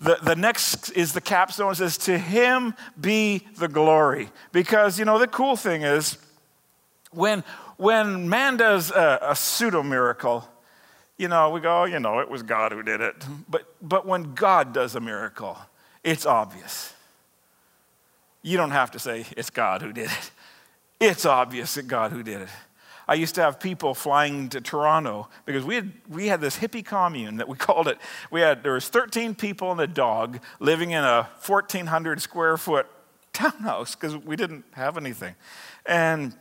the, 0.00 0.18
the 0.22 0.36
next 0.36 0.90
is 0.90 1.12
the 1.12 1.20
capstone. 1.20 1.74
Says, 1.74 1.96
To 1.98 2.18
him 2.18 2.74
be 3.00 3.46
the 3.56 3.68
glory. 3.68 4.30
Because, 4.52 4.98
you 4.98 5.04
know, 5.04 5.18
the 5.18 5.26
cool 5.26 5.56
thing 5.56 5.82
is 5.82 6.18
when, 7.12 7.44
when 7.76 8.28
man 8.28 8.56
does 8.56 8.90
a, 8.90 9.18
a 9.22 9.36
pseudo 9.36 9.82
miracle, 9.82 10.46
you 11.16 11.28
know, 11.28 11.50
we 11.50 11.60
go, 11.60 11.82
oh, 11.82 11.84
you 11.84 11.98
know, 11.98 12.20
it 12.20 12.30
was 12.30 12.42
God 12.42 12.72
who 12.72 12.82
did 12.82 13.00
it. 13.00 13.14
But, 13.48 13.62
but 13.80 14.06
when 14.06 14.34
God 14.34 14.74
does 14.74 14.94
a 14.94 15.00
miracle, 15.00 15.56
it's 16.04 16.26
obvious. 16.26 16.92
You 18.42 18.56
don't 18.56 18.70
have 18.70 18.90
to 18.92 18.98
say 18.98 19.24
it's 19.36 19.50
God 19.50 19.82
who 19.82 19.92
did 19.92 20.10
it. 20.10 20.30
It's 20.98 21.26
obvious 21.26 21.74
that 21.74 21.88
God 21.88 22.10
who 22.10 22.22
did 22.22 22.42
it. 22.42 22.48
I 23.08 23.14
used 23.14 23.36
to 23.36 23.42
have 23.42 23.60
people 23.60 23.94
flying 23.94 24.48
to 24.48 24.60
Toronto 24.60 25.28
because 25.44 25.64
we 25.64 25.76
had, 25.76 25.92
we 26.08 26.26
had 26.26 26.40
this 26.40 26.58
hippie 26.58 26.84
commune 26.84 27.36
that 27.36 27.48
we 27.48 27.56
called 27.58 27.88
it. 27.88 27.98
We 28.30 28.40
had, 28.40 28.62
there 28.62 28.72
was 28.72 28.88
13 28.88 29.34
people 29.34 29.70
and 29.70 29.80
a 29.80 29.86
dog 29.86 30.40
living 30.58 30.90
in 30.90 31.04
a 31.04 31.28
1,400 31.44 32.20
square 32.20 32.56
foot 32.56 32.86
townhouse 33.32 33.94
because 33.94 34.16
we 34.16 34.34
didn't 34.34 34.64
have 34.72 34.96
anything. 34.96 35.34
And 35.84 36.34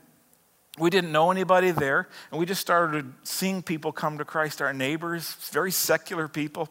we 0.77 0.89
didn't 0.89 1.11
know 1.11 1.31
anybody 1.31 1.71
there. 1.71 2.07
And 2.31 2.39
we 2.39 2.45
just 2.45 2.61
started 2.61 3.13
seeing 3.23 3.61
people 3.61 3.91
come 3.91 4.17
to 4.17 4.25
Christ, 4.25 4.61
our 4.61 4.73
neighbors, 4.73 5.35
very 5.51 5.71
secular 5.71 6.27
people. 6.27 6.69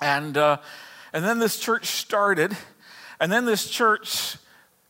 And, 0.00 0.36
uh, 0.36 0.58
and 1.12 1.24
then 1.24 1.38
this 1.38 1.58
church 1.58 1.86
started. 1.86 2.56
And 3.20 3.30
then 3.30 3.44
this 3.44 3.68
church 3.68 4.36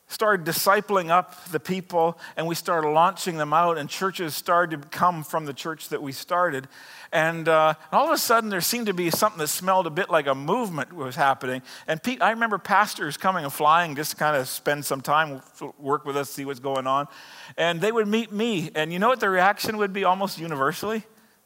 started 0.09 0.47
discipling 0.47 1.11
up 1.11 1.45
the 1.47 1.59
people 1.59 2.19
and 2.37 2.47
we 2.47 2.55
started 2.55 2.89
launching 2.89 3.39
them 3.39 3.53
out 3.53 3.77
and 3.77 3.89
churches 3.91 4.37
started 4.37 4.83
to 4.83 4.89
come 4.89 5.25
from 5.25 5.47
the 5.47 5.53
church 5.53 5.89
that 5.89 6.01
we 6.01 6.13
started. 6.13 6.69
And, 7.13 7.49
uh, 7.49 7.75
all 7.91 8.07
of 8.07 8.13
a 8.13 8.19
sudden 8.19 8.49
there 8.51 8.61
seemed 8.61 8.87
to 8.87 8.95
be 8.95 9.11
something 9.11 9.39
that 9.39 9.49
smelled 9.49 9.87
a 9.87 9.91
bit 9.91 10.09
like 10.09 10.29
a 10.29 10.35
movement 10.35 10.93
was 10.93 11.17
happening. 11.17 11.63
And 11.89 12.01
Pete, 12.01 12.23
i 12.23 12.31
remember 12.31 12.59
pastors 12.59 13.17
coming 13.17 13.45
and 13.45 13.53
flying 13.53 13.97
just 13.97 14.13
to 14.13 14.17
kind 14.17 14.37
of 14.37 14.49
spend 14.49 14.85
some 14.85 15.01
time 15.01 15.43
work 15.79 16.05
with 16.05 16.17
us 16.17 16.31
see 16.31 16.45
what's 16.45 16.61
going 16.61 16.87
on. 16.87 17.09
And 17.57 17.81
they 17.81 17.91
would 17.91 18.07
meet 18.07 18.31
me 18.31 18.71
and 18.75 18.93
you 18.93 18.99
know 18.99 19.09
what 19.09 19.21
the 19.21 19.29
reaction 19.29 19.77
would 19.79 19.93
be 19.93 20.05
almost 20.05 20.39
universally? 20.39 21.05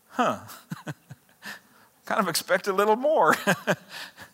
Huh. 0.09 0.41
Kind 2.05 2.21
of 2.21 2.29
expect 2.29 2.67
a 2.67 2.73
little 2.73 2.97
more 2.97 3.37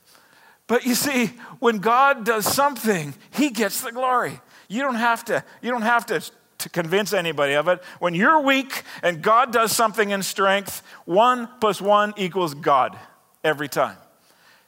But 0.66 0.84
you 0.84 0.94
see, 0.94 1.26
when 1.58 1.78
God 1.78 2.24
does 2.24 2.44
something, 2.44 3.14
he 3.30 3.50
gets 3.50 3.82
the 3.82 3.92
glory. 3.92 4.40
You 4.68 4.82
don't 4.82 4.96
have 4.96 5.24
to, 5.26 5.44
you 5.62 5.70
don't 5.70 5.82
have 5.82 6.06
to, 6.06 6.22
to 6.58 6.68
convince 6.68 7.12
anybody 7.12 7.54
of 7.54 7.68
it. 7.68 7.82
When 8.00 8.14
you're 8.14 8.40
weak 8.40 8.82
and 9.02 9.22
God 9.22 9.52
does 9.52 9.70
something 9.70 10.10
in 10.10 10.22
strength, 10.22 10.82
one 11.04 11.48
plus 11.60 11.80
one 11.80 12.14
equals 12.16 12.54
God 12.54 12.98
every 13.44 13.68
time. 13.68 13.96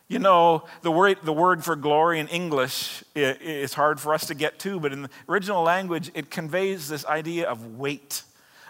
You 0.07 0.19
know, 0.19 0.65
the 0.83 0.91
word, 0.91 1.19
the 1.23 1.33
word 1.33 1.65
for 1.65 1.77
glory 1.77 2.19
in 2.19 2.29
English 2.29 3.05
is 3.15 3.75
hard 3.75 4.01
for 4.01 4.15
us 4.15 4.27
to 4.29 4.35
get 4.35 4.59
to, 4.61 4.81
but 4.81 4.93
in 4.93 5.03
the 5.03 5.11
original 5.29 5.63
language, 5.63 6.11
it 6.15 6.31
conveys 6.31 6.89
this 6.89 7.05
idea 7.05 7.47
of 7.47 7.77
weight 7.77 8.23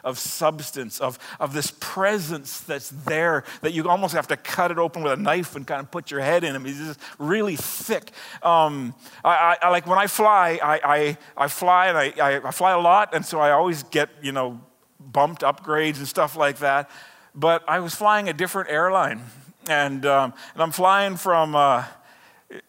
of 0.05 0.19
substance, 0.19 1.01
of, 1.01 1.19
of 1.41 1.53
this 1.53 1.73
presence 1.81 2.61
that's 2.61 2.91
there 2.91 3.45
that 3.61 3.73
you 3.73 3.89
almost 3.89 4.15
have 4.15 4.27
to 4.29 4.37
cut 4.37 4.71
it 4.71 4.79
open 4.79 5.03
with 5.03 5.13
a 5.13 5.17
knife 5.17 5.57
and 5.57 5.67
kind 5.67 5.81
of 5.81 5.91
put 5.91 6.11
your 6.11 6.21
head 6.21 6.45
in. 6.45 6.55
I 6.55 6.59
mean, 6.59 6.73
it's 6.73 6.79
just 6.79 7.01
really 7.19 7.57
thick. 7.57 8.11
Um, 8.43 8.95
I, 9.25 9.57
I, 9.63 9.69
like 9.71 9.87
when 9.87 9.99
I 9.99 10.07
fly, 10.07 10.59
I, 10.63 10.81
I, 10.85 11.19
I 11.37 11.49
fly 11.49 11.89
and 11.89 11.99
I, 11.99 12.13
I, 12.21 12.49
I 12.49 12.51
fly 12.51 12.73
a 12.73 12.79
lot, 12.79 13.15
and 13.15 13.25
so 13.25 13.41
I 13.41 13.51
always 13.53 13.83
get, 13.85 14.11
you 14.23 14.33
know, 14.33 14.61
bumped 15.01 15.43
upgrades 15.43 15.99
and 15.99 16.09
stuff 16.09 16.37
like 16.37 16.59
that. 16.59 16.91
But 17.35 17.63
I 17.69 17.81
was 17.81 17.95
flying 17.95 18.29
a 18.29 18.33
different 18.33 18.71
airline, 18.71 19.21
and, 19.69 20.05
um, 20.07 20.33
and 20.55 20.63
I'm 20.63 20.73
flying 20.73 21.17
from 21.17 21.55
uh, 21.55 21.85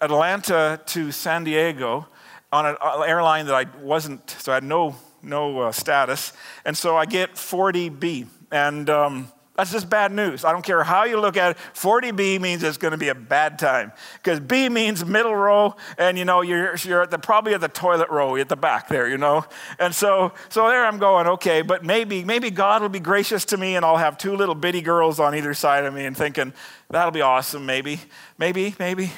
Atlanta 0.01 0.79
to 0.87 1.11
San 1.11 1.43
Diego 1.43 2.07
on 2.51 2.65
an 2.65 2.75
airline 3.05 3.45
that 3.45 3.55
I 3.55 3.65
wasn't, 3.79 4.29
so 4.29 4.51
I 4.51 4.55
had 4.55 4.63
no 4.63 4.95
no 5.21 5.61
uh, 5.61 5.71
status. 5.71 6.33
And 6.65 6.77
so 6.77 6.97
I 6.97 7.05
get 7.05 7.35
40B. 7.35 8.27
And 8.51 8.89
um, 8.89 9.31
that's 9.59 9.73
just 9.73 9.89
bad 9.89 10.13
news. 10.13 10.45
I 10.45 10.53
don't 10.53 10.63
care 10.63 10.85
how 10.85 11.03
you 11.03 11.19
look 11.19 11.35
at 11.35 11.51
it. 11.51 11.57
40B 11.73 12.39
means 12.39 12.63
it's 12.63 12.77
going 12.77 12.93
to 12.93 12.97
be 12.97 13.09
a 13.09 13.15
bad 13.15 13.59
time 13.59 13.91
because 14.13 14.39
B 14.39 14.69
means 14.69 15.03
middle 15.03 15.35
row, 15.35 15.75
and 15.97 16.17
you 16.17 16.23
know 16.23 16.39
you're, 16.39 16.77
you're 16.77 17.01
at 17.01 17.11
the, 17.11 17.19
probably 17.19 17.53
at 17.53 17.59
the 17.59 17.67
toilet 17.67 18.09
row 18.09 18.37
at 18.37 18.47
the 18.47 18.55
back 18.55 18.87
there, 18.87 19.09
you 19.09 19.17
know. 19.17 19.43
And 19.77 19.93
so, 19.93 20.31
so 20.47 20.65
there 20.69 20.85
I'm 20.85 20.97
going. 20.97 21.27
Okay, 21.27 21.61
but 21.61 21.83
maybe 21.83 22.23
maybe 22.23 22.51
God 22.51 22.81
will 22.81 22.87
be 22.87 23.01
gracious 23.01 23.43
to 23.45 23.57
me, 23.57 23.75
and 23.75 23.83
I'll 23.83 23.97
have 23.97 24.17
two 24.17 24.33
little 24.33 24.55
bitty 24.55 24.79
girls 24.79 25.19
on 25.19 25.35
either 25.35 25.53
side 25.53 25.83
of 25.83 25.93
me, 25.93 26.05
and 26.05 26.15
thinking 26.15 26.53
that'll 26.89 27.11
be 27.11 27.19
awesome. 27.19 27.65
Maybe, 27.65 27.99
maybe, 28.37 28.75
maybe. 28.79 29.11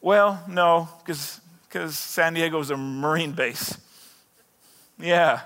Well, 0.00 0.42
no, 0.48 0.88
because 1.00 1.42
because 1.68 1.98
San 1.98 2.32
Diego's 2.32 2.70
a 2.70 2.76
Marine 2.78 3.32
base. 3.32 3.76
Yeah, 4.98 5.40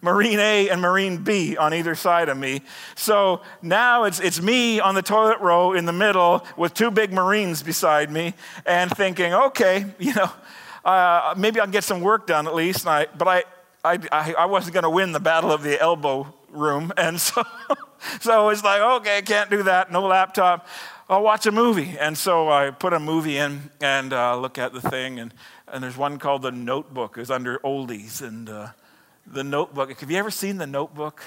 Marine 0.00 0.38
A 0.38 0.70
and 0.70 0.80
Marine 0.80 1.18
B 1.18 1.56
on 1.58 1.74
either 1.74 1.94
side 1.94 2.30
of 2.30 2.38
me. 2.38 2.62
So 2.94 3.42
now 3.60 4.04
it's, 4.04 4.18
it's 4.18 4.40
me 4.40 4.80
on 4.80 4.94
the 4.94 5.02
toilet 5.02 5.40
row 5.40 5.74
in 5.74 5.84
the 5.84 5.92
middle 5.92 6.44
with 6.56 6.72
two 6.72 6.90
big 6.90 7.12
Marines 7.12 7.62
beside 7.62 8.10
me 8.10 8.34
and 8.64 8.90
thinking, 8.90 9.34
okay, 9.34 9.84
you 9.98 10.14
know, 10.14 10.30
uh, 10.84 11.34
maybe 11.36 11.60
I'll 11.60 11.66
get 11.66 11.84
some 11.84 12.00
work 12.00 12.26
done 12.26 12.46
at 12.46 12.54
least. 12.54 12.86
I, 12.86 13.06
but 13.16 13.28
I, 13.28 13.44
I, 13.84 14.34
I 14.38 14.46
wasn't 14.46 14.74
going 14.74 14.84
to 14.84 14.90
win 14.90 15.12
the 15.12 15.20
battle 15.20 15.52
of 15.52 15.62
the 15.62 15.80
elbow 15.80 16.32
room. 16.50 16.92
And 16.96 17.20
so, 17.20 17.42
so 18.20 18.48
it's 18.48 18.64
like, 18.64 18.80
okay, 18.80 19.18
I 19.18 19.22
can't 19.22 19.50
do 19.50 19.64
that, 19.64 19.92
no 19.92 20.02
laptop. 20.06 20.66
I'll 21.08 21.22
watch 21.22 21.46
a 21.46 21.52
movie. 21.52 21.96
And 21.98 22.16
so 22.16 22.50
I 22.50 22.70
put 22.70 22.92
a 22.92 23.00
movie 23.00 23.36
in 23.36 23.70
and 23.80 24.12
uh, 24.12 24.38
look 24.38 24.58
at 24.58 24.72
the 24.72 24.80
thing. 24.80 25.18
And 25.18 25.34
and 25.72 25.82
there's 25.82 25.96
one 25.96 26.18
called 26.18 26.42
The 26.42 26.52
Notebook. 26.52 27.16
It's 27.16 27.30
under 27.30 27.58
oldies. 27.60 28.20
And 28.20 28.48
uh, 28.48 28.68
The 29.26 29.42
Notebook. 29.42 29.98
Have 29.98 30.10
you 30.10 30.18
ever 30.18 30.30
seen 30.30 30.58
The 30.58 30.66
Notebook? 30.66 31.22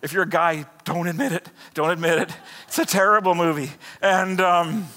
If 0.00 0.14
you're 0.14 0.22
a 0.22 0.28
guy, 0.28 0.64
don't 0.84 1.06
admit 1.06 1.32
it. 1.32 1.46
Don't 1.74 1.90
admit 1.90 2.18
it. 2.18 2.30
It's 2.66 2.78
a 2.78 2.86
terrible 2.86 3.34
movie. 3.34 3.70
And 4.00 4.40
um, 4.40 4.88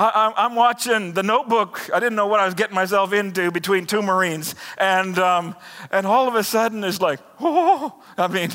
I, 0.00 0.32
am 0.36 0.56
watching 0.56 1.12
The 1.12 1.22
Notebook. 1.22 1.88
I 1.94 2.00
didn't 2.00 2.16
know 2.16 2.26
what 2.26 2.40
I 2.40 2.44
was 2.44 2.54
getting 2.54 2.74
myself 2.74 3.12
into 3.12 3.52
between 3.52 3.86
two 3.86 4.02
Marines. 4.02 4.56
And, 4.76 5.16
um, 5.20 5.54
and 5.92 6.08
all 6.08 6.26
of 6.26 6.34
a 6.34 6.42
sudden, 6.42 6.82
it's 6.82 7.00
like, 7.00 7.20
oh, 7.38 8.02
I 8.18 8.26
mean, 8.26 8.50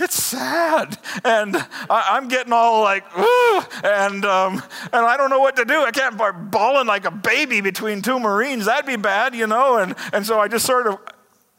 it's 0.00 0.22
sad. 0.22 0.98
And 1.24 1.56
I, 1.88 2.16
am 2.16 2.28
getting 2.28 2.52
all 2.52 2.82
like, 2.82 3.04
ooh, 3.18 3.62
and, 3.84 4.24
um, 4.24 4.62
and 4.92 5.06
I 5.06 5.16
don't 5.16 5.30
know 5.30 5.40
what 5.40 5.56
to 5.56 5.64
do. 5.64 5.82
I 5.82 5.90
can't 5.90 6.14
start 6.14 6.50
bawling 6.50 6.86
like 6.86 7.04
a 7.04 7.10
baby 7.10 7.60
between 7.60 8.02
two 8.02 8.18
Marines. 8.18 8.66
That'd 8.66 8.86
be 8.86 8.96
bad, 8.96 9.34
you 9.34 9.46
know? 9.46 9.78
And, 9.78 9.94
and 10.12 10.26
so 10.26 10.38
I 10.38 10.48
just 10.48 10.66
sort 10.66 10.86
of 10.86 10.98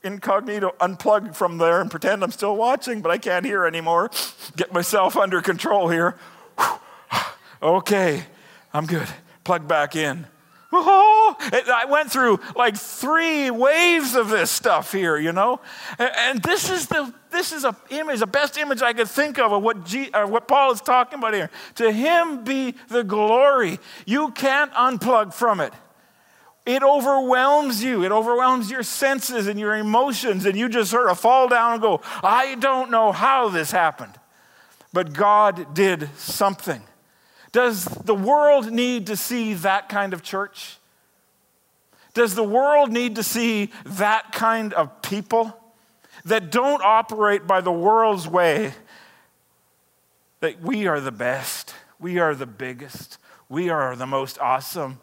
incognito 0.04 0.76
unplug 0.80 1.36
from 1.36 1.58
there 1.58 1.82
and 1.82 1.90
pretend 1.92 2.24
I'm 2.24 2.32
still 2.32 2.56
watching, 2.56 3.02
but 3.02 3.12
I 3.12 3.18
can't 3.18 3.46
hear 3.46 3.66
anymore. 3.66 4.10
Get 4.56 4.74
myself 4.74 5.18
under 5.18 5.42
control 5.42 5.90
here. 5.90 6.16
okay, 7.62 8.24
I'm 8.74 8.86
good. 8.86 9.08
Plug 9.44 9.68
back 9.68 9.96
in. 9.96 10.28
Oh, 10.74 11.36
I 11.40 11.86
went 11.86 12.12
through 12.12 12.40
like 12.56 12.76
three 12.76 13.50
waves 13.50 14.16
of 14.16 14.30
this 14.30 14.52
stuff 14.52 14.92
here, 14.92 15.18
you 15.18 15.32
know? 15.32 15.62
And 15.98 16.42
this 16.44 16.70
is 16.70 16.88
the 16.88 17.14
this 17.32 17.52
is 17.52 17.64
a 17.64 17.76
image, 17.90 18.20
the 18.20 18.28
best 18.28 18.58
image 18.58 18.82
I 18.82 18.94
could 18.94 19.08
think 19.08 19.38
of 19.40 19.52
of 19.52 19.62
what, 19.64 19.86
G, 19.86 20.10
what 20.14 20.48
Paul 20.48 20.72
is 20.72 20.82
talking 20.82 21.20
about 21.20 21.34
here. 21.34 21.50
To 21.76 21.92
him 21.92 22.44
be 22.44 22.76
the 22.90 23.04
glory. 23.04 23.80
You 24.06 24.32
can't 24.32 24.72
unplug 24.74 25.34
from 25.34 25.60
it. 25.60 25.74
It 26.66 26.84
overwhelms 26.84 27.82
you. 27.82 28.04
It 28.04 28.12
overwhelms 28.12 28.70
your 28.70 28.84
senses 28.84 29.48
and 29.48 29.58
your 29.58 29.76
emotions, 29.76 30.46
and 30.46 30.58
you 30.58 30.68
just 30.68 30.92
sort 30.92 31.10
of 31.10 31.18
fall 31.18 31.48
down 31.48 31.74
and 31.74 31.82
go, 31.82 32.02
I 32.22 32.56
don't 32.56 32.92
know 32.92 33.14
how 33.14 33.48
this 33.48 33.72
happened. 33.72 34.14
But 34.92 35.14
God 35.14 35.74
did 35.74 36.10
something. 36.18 36.82
Does 37.52 37.86
the 37.86 38.16
world 38.16 38.72
need 38.72 39.08
to 39.08 39.16
see 39.16 39.54
that 39.56 39.90
kind 39.90 40.14
of 40.14 40.22
church? 40.22 40.78
Does 42.14 42.36
the 42.36 42.44
world 42.44 42.92
need 42.92 43.16
to 43.16 43.24
see 43.24 43.72
that 43.86 44.32
kind 44.32 44.74
of 44.74 45.02
people 45.02 45.56
that 46.26 46.52
don't 46.52 46.82
operate 46.84 47.46
by 47.46 47.62
the 47.62 47.72
world's 47.72 48.28
way? 48.28 48.74
That 50.40 50.62
we 50.62 50.88
are 50.88 51.00
the 51.00 51.12
best, 51.12 51.74
we 52.00 52.20
are 52.20 52.36
the 52.36 52.46
biggest, 52.46 53.18
we 53.50 53.70
are 53.70 53.96
the 53.96 54.08
most 54.08 54.40
awesome, 54.40 55.00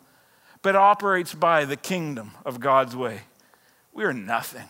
but 0.62 0.76
operates 0.76 1.34
by 1.34 1.64
the 1.64 1.76
kingdom 1.76 2.32
of 2.44 2.60
God's 2.60 2.96
way. 2.96 3.22
We're 3.92 4.12
nothing. 4.12 4.68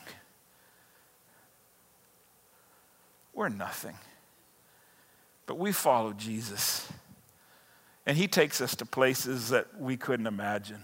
We're 3.32 3.48
nothing. 3.48 3.96
But 5.46 5.58
we 5.58 5.72
follow 5.72 6.12
Jesus. 6.12 6.88
And 8.06 8.16
he 8.16 8.28
takes 8.28 8.60
us 8.60 8.76
to 8.76 8.86
places 8.86 9.48
that 9.48 9.80
we 9.80 9.96
couldn't 9.96 10.26
imagine. 10.26 10.82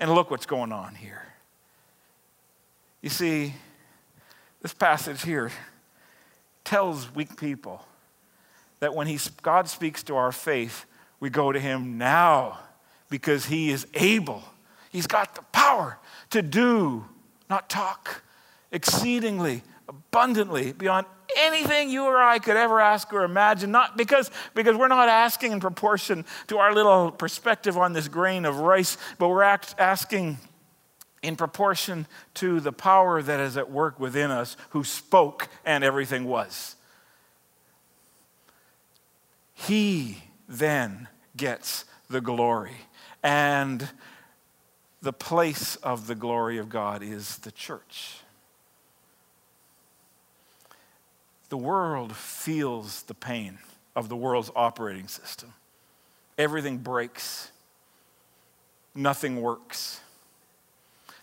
And 0.00 0.14
look 0.14 0.30
what's 0.30 0.46
going 0.46 0.72
on 0.72 0.96
here. 0.96 1.22
You 3.02 3.10
see, 3.10 3.54
this 4.62 4.74
passage 4.74 5.22
here 5.22 5.52
tells 6.64 7.14
weak 7.14 7.36
people 7.36 7.84
that 8.80 8.94
when 8.94 9.06
he, 9.06 9.18
God 9.42 9.68
speaks 9.68 10.02
to 10.04 10.16
our 10.16 10.32
faith, 10.32 10.86
We 11.20 11.30
go 11.30 11.52
to 11.52 11.58
him 11.58 11.96
now 11.96 12.58
because 13.08 13.46
he 13.46 13.70
is 13.70 13.86
able. 13.94 14.42
He's 14.90 15.06
got 15.06 15.34
the 15.34 15.40
power 15.52 15.98
to 16.28 16.42
do, 16.42 17.06
not 17.48 17.70
talk, 17.70 18.22
exceedingly, 18.70 19.62
abundantly, 19.88 20.72
beyond 20.72 21.06
anything 21.36 21.90
you 21.90 22.04
or 22.04 22.22
I 22.22 22.38
could 22.38 22.56
ever 22.56 22.80
ask 22.80 23.12
or 23.12 23.24
imagine. 23.24 23.70
Not 23.70 23.96
because, 23.96 24.30
because 24.54 24.76
we're 24.76 24.88
not 24.88 25.08
asking 25.08 25.52
in 25.52 25.60
proportion 25.60 26.24
to 26.48 26.58
our 26.58 26.74
little 26.74 27.10
perspective 27.10 27.76
on 27.76 27.92
this 27.92 28.08
grain 28.08 28.44
of 28.44 28.58
rice, 28.58 28.96
but 29.18 29.28
we're 29.28 29.42
act, 29.42 29.74
asking 29.78 30.38
in 31.22 31.36
proportion 31.36 32.06
to 32.34 32.60
the 32.60 32.72
power 32.72 33.22
that 33.22 33.40
is 33.40 33.56
at 33.56 33.70
work 33.70 33.98
within 33.98 34.30
us 34.30 34.56
who 34.70 34.84
spoke 34.84 35.48
and 35.64 35.82
everything 35.82 36.24
was. 36.24 36.76
He 39.54 40.24
then 40.48 41.08
gets 41.36 41.84
the 42.10 42.20
glory. 42.20 42.76
And 43.22 43.88
the 45.00 45.12
place 45.12 45.76
of 45.76 46.06
the 46.06 46.14
glory 46.14 46.58
of 46.58 46.68
God 46.68 47.02
is 47.02 47.38
the 47.38 47.52
church. 47.52 48.16
The 51.54 51.58
world 51.58 52.16
feels 52.16 53.04
the 53.04 53.14
pain 53.14 53.58
of 53.94 54.08
the 54.08 54.16
world's 54.16 54.50
operating 54.56 55.06
system. 55.06 55.54
Everything 56.36 56.78
breaks, 56.78 57.52
nothing 58.92 59.40
works. 59.40 60.00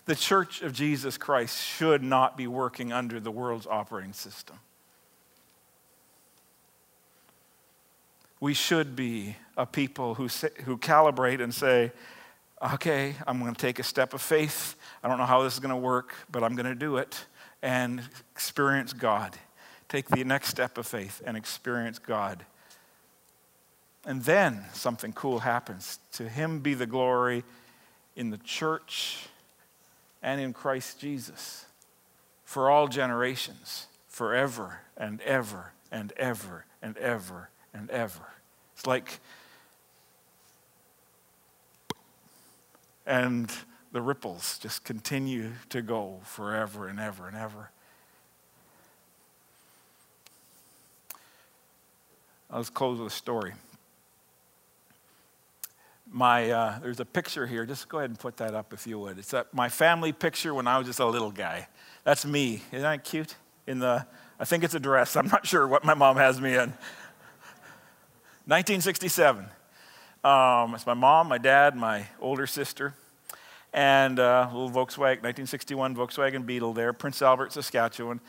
The 0.06 0.14
church 0.14 0.62
of 0.62 0.72
Jesus 0.72 1.18
Christ 1.18 1.62
should 1.62 2.02
not 2.02 2.38
be 2.38 2.46
working 2.46 2.94
under 2.94 3.20
the 3.20 3.30
world's 3.30 3.66
operating 3.66 4.14
system. 4.14 4.56
We 8.40 8.54
should 8.54 8.96
be 8.96 9.36
a 9.58 9.66
people 9.66 10.14
who, 10.14 10.30
say, 10.30 10.48
who 10.64 10.78
calibrate 10.78 11.42
and 11.42 11.54
say, 11.54 11.92
okay, 12.72 13.16
I'm 13.26 13.38
going 13.38 13.54
to 13.54 13.60
take 13.60 13.78
a 13.80 13.84
step 13.84 14.14
of 14.14 14.22
faith. 14.22 14.76
I 15.04 15.08
don't 15.08 15.18
know 15.18 15.26
how 15.26 15.42
this 15.42 15.52
is 15.52 15.60
going 15.60 15.74
to 15.74 15.76
work, 15.76 16.14
but 16.30 16.42
I'm 16.42 16.56
going 16.56 16.64
to 16.64 16.74
do 16.74 16.96
it 16.96 17.26
and 17.60 18.00
experience 18.34 18.94
God. 18.94 19.36
Take 19.92 20.08
the 20.08 20.24
next 20.24 20.48
step 20.48 20.78
of 20.78 20.86
faith 20.86 21.20
and 21.22 21.36
experience 21.36 21.98
God. 21.98 22.46
And 24.06 24.22
then 24.22 24.64
something 24.72 25.12
cool 25.12 25.40
happens. 25.40 25.98
To 26.12 26.30
Him 26.30 26.60
be 26.60 26.72
the 26.72 26.86
glory 26.86 27.44
in 28.16 28.30
the 28.30 28.38
church 28.38 29.26
and 30.22 30.40
in 30.40 30.54
Christ 30.54 30.98
Jesus 30.98 31.66
for 32.42 32.70
all 32.70 32.88
generations, 32.88 33.86
forever 34.08 34.80
and 34.96 35.20
ever 35.20 35.74
and 35.90 36.12
ever 36.12 36.64
and 36.80 36.96
ever 36.96 37.50
and 37.74 37.90
ever. 37.90 38.32
It's 38.74 38.86
like 38.86 39.20
and 43.04 43.52
the 43.92 44.00
ripples 44.00 44.58
just 44.58 44.84
continue 44.84 45.50
to 45.68 45.82
go 45.82 46.20
forever 46.24 46.88
and 46.88 46.98
ever 46.98 47.28
and 47.28 47.36
ever. 47.36 47.72
Let's 52.54 52.68
close 52.68 52.98
with 52.98 53.10
a 53.10 53.14
story. 53.14 53.54
My, 56.10 56.50
uh, 56.50 56.78
there's 56.80 57.00
a 57.00 57.04
picture 57.06 57.46
here. 57.46 57.64
Just 57.64 57.88
go 57.88 57.96
ahead 57.98 58.10
and 58.10 58.18
put 58.18 58.36
that 58.36 58.54
up 58.54 58.74
if 58.74 58.86
you 58.86 58.98
would. 58.98 59.18
It's 59.18 59.30
that, 59.30 59.54
my 59.54 59.70
family 59.70 60.12
picture 60.12 60.52
when 60.52 60.66
I 60.66 60.76
was 60.76 60.86
just 60.86 61.00
a 61.00 61.06
little 61.06 61.30
guy. 61.30 61.66
That's 62.04 62.26
me. 62.26 62.62
Isn't 62.70 62.82
that 62.82 63.04
cute? 63.04 63.36
In 63.66 63.78
the, 63.78 64.06
I 64.38 64.44
think 64.44 64.64
it's 64.64 64.74
a 64.74 64.80
dress. 64.80 65.16
I'm 65.16 65.28
not 65.28 65.46
sure 65.46 65.66
what 65.66 65.82
my 65.82 65.94
mom 65.94 66.16
has 66.16 66.42
me 66.42 66.50
in. 66.50 66.74
1967. 68.44 69.46
Um, 70.22 70.74
it's 70.74 70.86
my 70.86 70.94
mom, 70.94 71.28
my 71.28 71.38
dad, 71.38 71.74
my 71.74 72.06
older 72.20 72.46
sister, 72.46 72.92
and 73.72 74.18
uh, 74.18 74.48
a 74.50 74.52
little 74.52 74.68
Volkswagen, 74.68 75.22
1961 75.22 75.96
Volkswagen 75.96 76.44
Beetle 76.44 76.74
there, 76.74 76.92
Prince 76.92 77.22
Albert, 77.22 77.54
Saskatchewan. 77.54 78.20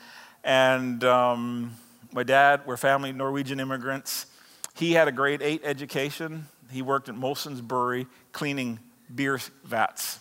And 0.42 1.04
um, 1.04 1.72
my 2.14 2.22
dad, 2.22 2.60
we're 2.64 2.76
family 2.76 3.10
Norwegian 3.10 3.58
immigrants. 3.58 4.26
He 4.74 4.92
had 4.92 5.08
a 5.08 5.12
grade 5.12 5.42
eight 5.42 5.62
education. 5.64 6.46
He 6.70 6.80
worked 6.80 7.08
at 7.08 7.16
Molson's 7.16 7.60
Brewery 7.60 8.06
cleaning 8.30 8.78
beer 9.12 9.40
vats. 9.64 10.20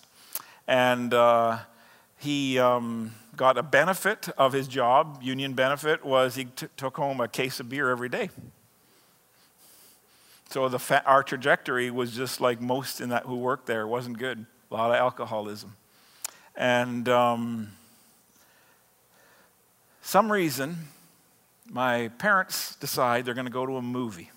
And 0.67 1.13
uh, 1.13 1.59
he 2.17 2.57
um, 2.57 3.13
got 3.35 3.59
a 3.59 3.63
benefit 3.63 4.27
of 4.39 4.53
his 4.53 4.67
job, 4.67 5.19
union 5.21 5.53
benefit, 5.53 6.03
was 6.03 6.33
he 6.33 6.45
t- 6.45 6.65
took 6.77 6.97
home 6.97 7.21
a 7.21 7.27
case 7.27 7.59
of 7.59 7.69
beer 7.69 7.91
every 7.91 8.09
day. 8.09 8.31
So 10.49 10.67
fa- 10.79 11.03
our 11.05 11.21
trajectory 11.21 11.91
was 11.91 12.15
just 12.15 12.41
like 12.41 12.59
most 12.59 13.01
in 13.01 13.09
that 13.09 13.27
who 13.27 13.35
worked 13.35 13.67
there. 13.67 13.81
It 13.81 13.87
wasn't 13.87 14.17
good. 14.17 14.47
A 14.71 14.73
lot 14.73 14.89
of 14.89 14.95
alcoholism. 14.95 15.75
And 16.55 17.07
um, 17.07 17.73
some 20.01 20.31
reason, 20.31 20.87
my 21.73 22.09
parents 22.19 22.75
decide 22.75 23.25
they're 23.25 23.33
going 23.33 23.47
to 23.47 23.51
go 23.51 23.65
to 23.65 23.77
a 23.77 23.81
movie. 23.81 24.29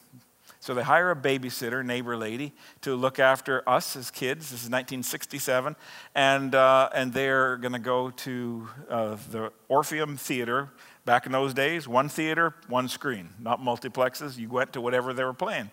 So 0.59 0.75
they 0.75 0.83
hire 0.83 1.11
a 1.11 1.16
babysitter, 1.16 1.85
neighbor 1.85 2.16
lady, 2.16 2.55
to 2.81 2.96
look 2.96 3.20
after 3.20 3.62
us 3.68 3.94
as 3.94 4.11
kids. 4.11 4.51
This 4.51 4.62
is 4.62 4.70
1967. 4.70 5.77
And, 6.14 6.55
uh, 6.55 6.88
and 6.94 7.12
they're 7.12 7.59
going 7.59 7.75
to 7.75 7.79
go 7.79 8.11
to 8.11 8.68
uh, 8.88 9.16
the 9.31 9.53
Orpheum 9.68 10.16
Theater. 10.16 10.70
Back 11.05 11.27
in 11.27 11.31
those 11.31 11.55
days, 11.55 11.87
one 11.87 12.09
theater, 12.09 12.55
one 12.66 12.88
screen, 12.88 13.29
not 13.38 13.61
multiplexes. 13.61 14.37
You 14.38 14.49
went 14.49 14.72
to 14.72 14.81
whatever 14.81 15.12
they 15.12 15.22
were 15.22 15.33
playing. 15.33 15.70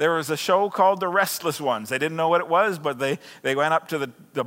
There 0.00 0.12
was 0.12 0.30
a 0.30 0.36
show 0.38 0.70
called 0.70 0.98
The 1.00 1.08
Restless 1.08 1.60
Ones. 1.60 1.90
They 1.90 1.98
didn't 1.98 2.16
know 2.16 2.30
what 2.30 2.40
it 2.40 2.48
was, 2.48 2.78
but 2.78 2.98
they, 2.98 3.18
they 3.42 3.54
went 3.54 3.74
up 3.74 3.88
to 3.88 3.98
the, 3.98 4.10
the 4.32 4.44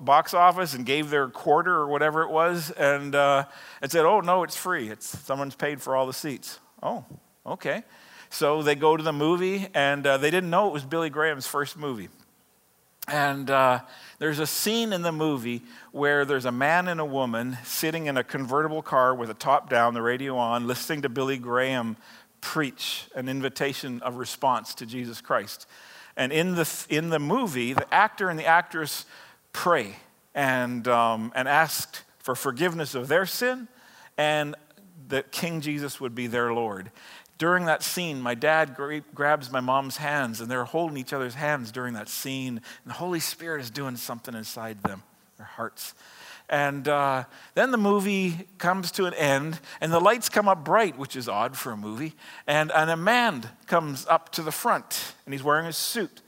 box 0.00 0.32
office 0.32 0.72
and 0.72 0.86
gave 0.86 1.10
their 1.10 1.28
quarter 1.28 1.74
or 1.74 1.88
whatever 1.88 2.22
it 2.22 2.30
was 2.30 2.70
and, 2.70 3.14
uh, 3.14 3.44
and 3.82 3.92
said, 3.92 4.06
Oh, 4.06 4.20
no, 4.20 4.44
it's 4.44 4.56
free. 4.56 4.88
It's, 4.88 5.06
someone's 5.06 5.56
paid 5.56 5.82
for 5.82 5.94
all 5.94 6.06
the 6.06 6.14
seats. 6.14 6.58
Oh, 6.82 7.04
okay. 7.44 7.84
So 8.30 8.62
they 8.62 8.76
go 8.76 8.96
to 8.96 9.02
the 9.02 9.12
movie, 9.12 9.68
and 9.74 10.06
uh, 10.06 10.16
they 10.16 10.30
didn't 10.30 10.48
know 10.48 10.68
it 10.68 10.72
was 10.72 10.86
Billy 10.86 11.10
Graham's 11.10 11.46
first 11.46 11.76
movie. 11.76 12.08
And 13.06 13.50
uh, 13.50 13.80
there's 14.18 14.38
a 14.38 14.46
scene 14.46 14.94
in 14.94 15.02
the 15.02 15.12
movie 15.12 15.64
where 15.92 16.24
there's 16.24 16.46
a 16.46 16.52
man 16.52 16.88
and 16.88 16.98
a 16.98 17.04
woman 17.04 17.58
sitting 17.62 18.06
in 18.06 18.16
a 18.16 18.24
convertible 18.24 18.80
car 18.80 19.14
with 19.14 19.28
a 19.28 19.34
top 19.34 19.68
down, 19.68 19.92
the 19.92 20.00
radio 20.00 20.38
on, 20.38 20.66
listening 20.66 21.02
to 21.02 21.10
Billy 21.10 21.36
Graham 21.36 21.98
preach 22.44 23.06
an 23.14 23.28
invitation 23.28 24.02
of 24.02 24.16
response 24.16 24.74
to 24.74 24.86
Jesus 24.86 25.22
Christ. 25.22 25.66
And 26.14 26.30
in 26.30 26.54
the, 26.54 26.86
in 26.90 27.08
the 27.08 27.18
movie, 27.18 27.72
the 27.72 27.92
actor 27.92 28.28
and 28.28 28.38
the 28.38 28.44
actress 28.44 29.06
pray 29.52 29.96
and, 30.34 30.86
um, 30.86 31.32
and 31.34 31.48
asked 31.48 32.02
for 32.18 32.34
forgiveness 32.34 32.94
of 32.94 33.08
their 33.08 33.24
sin 33.24 33.66
and 34.18 34.54
that 35.08 35.32
King 35.32 35.62
Jesus 35.62 36.00
would 36.00 36.14
be 36.14 36.26
their 36.26 36.52
Lord. 36.52 36.90
During 37.38 37.64
that 37.64 37.82
scene, 37.82 38.20
my 38.20 38.34
dad 38.34 38.76
gra- 38.76 39.02
grabs 39.14 39.50
my 39.50 39.60
mom's 39.60 39.96
hands, 39.96 40.40
and 40.40 40.50
they're 40.50 40.64
holding 40.64 40.98
each 40.98 41.12
other's 41.12 41.34
hands 41.34 41.72
during 41.72 41.94
that 41.94 42.08
scene. 42.08 42.58
And 42.58 42.86
the 42.86 42.94
Holy 42.94 43.20
Spirit 43.20 43.62
is 43.62 43.70
doing 43.70 43.96
something 43.96 44.34
inside 44.34 44.82
them, 44.82 45.02
their 45.38 45.46
hearts. 45.46 45.94
And 46.48 46.86
uh, 46.88 47.24
then 47.54 47.70
the 47.70 47.78
movie 47.78 48.46
comes 48.58 48.90
to 48.92 49.06
an 49.06 49.14
end, 49.14 49.60
and 49.80 49.92
the 49.92 50.00
lights 50.00 50.28
come 50.28 50.46
up 50.46 50.64
bright, 50.64 50.98
which 50.98 51.16
is 51.16 51.28
odd 51.28 51.56
for 51.56 51.72
a 51.72 51.76
movie. 51.76 52.14
And, 52.46 52.70
and 52.72 52.90
a 52.90 52.96
man 52.96 53.48
comes 53.66 54.06
up 54.06 54.30
to 54.32 54.42
the 54.42 54.52
front, 54.52 55.14
and 55.24 55.32
he's 55.32 55.42
wearing 55.42 55.66
a 55.66 55.72
suit. 55.72 56.20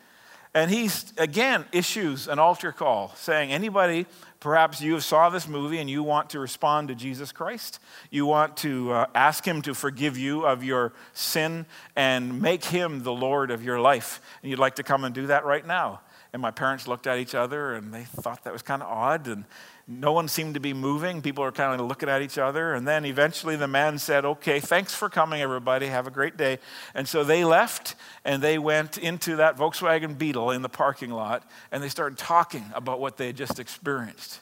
And 0.57 0.71
he 0.71 0.89
again 1.19 1.67
issues 1.71 2.29
an 2.29 2.39
altar 2.39 2.73
call 2.73 3.13
saying, 3.15 3.53
Anybody, 3.53 4.07
perhaps 4.41 4.81
you 4.81 4.95
have 4.95 5.05
saw 5.05 5.29
this 5.29 5.47
movie 5.47 5.77
and 5.81 5.91
you 5.91 6.03
want 6.03 6.31
to 6.31 6.39
respond 6.39 6.89
to 6.89 6.95
Jesus 6.95 7.31
Christ, 7.31 7.79
you 8.11 8.25
want 8.25 8.57
to 8.59 8.91
uh, 8.91 9.07
ask 9.15 9.47
him 9.47 9.61
to 9.63 9.75
forgive 9.75 10.17
you 10.17 10.47
of 10.47 10.65
your 10.65 10.95
sin 11.13 11.67
and 11.95 12.41
make 12.41 12.65
him 12.65 13.03
the 13.03 13.13
Lord 13.13 13.51
of 13.51 13.63
your 13.63 13.79
life, 13.79 14.23
and 14.41 14.51
you'd 14.51 14.59
like 14.59 14.77
to 14.77 14.83
come 14.83 15.05
and 15.05 15.15
do 15.15 15.27
that 15.27 15.45
right 15.45 15.67
now. 15.67 16.01
And 16.33 16.41
my 16.41 16.51
parents 16.51 16.89
looked 16.89 17.07
at 17.07 17.19
each 17.19 17.35
other 17.35 17.75
and 17.75 17.93
they 17.93 18.05
thought 18.05 18.45
that 18.45 18.53
was 18.53 18.63
kind 18.63 18.83
of 18.83 18.89
odd. 18.89 19.27
And 19.27 19.45
no 19.88 20.11
one 20.11 20.27
seemed 20.27 20.55
to 20.55 20.61
be 20.61 20.72
moving. 20.72 21.22
People 21.22 21.44
were 21.44 21.53
kind 21.53 21.81
of 21.81 21.87
looking 21.87 22.09
at 22.09 22.20
each 22.20 22.38
other. 22.38 22.75
And 22.75 22.88
then 22.88 23.05
eventually 23.05 23.55
the 23.55 23.68
man 23.68 23.99
said, 23.99 24.25
Okay, 24.25 24.59
thanks 24.59 24.94
for 24.94 25.09
coming, 25.09 25.40
everybody. 25.40 25.87
Have 25.87 26.09
a 26.09 26.11
great 26.11 26.37
day. 26.37 26.59
And 26.92 27.09
so 27.09 27.22
they 27.22 27.44
left 27.44 27.94
and 28.25 28.42
they 28.42 28.59
went 28.59 28.99
into 28.99 29.37
that 29.37 29.57
Volkswagen 29.57 30.18
Beetle 30.18 30.51
in 30.51 30.62
the 30.62 30.68
parking 30.68 31.11
lot 31.11 31.49
and 31.70 31.83
they 31.83 31.88
started 31.88 32.18
talking 32.18 32.64
about 32.75 32.99
what 32.99 33.16
they 33.16 33.29
had 33.29 33.37
just 33.37 33.61
experienced. 33.61 34.40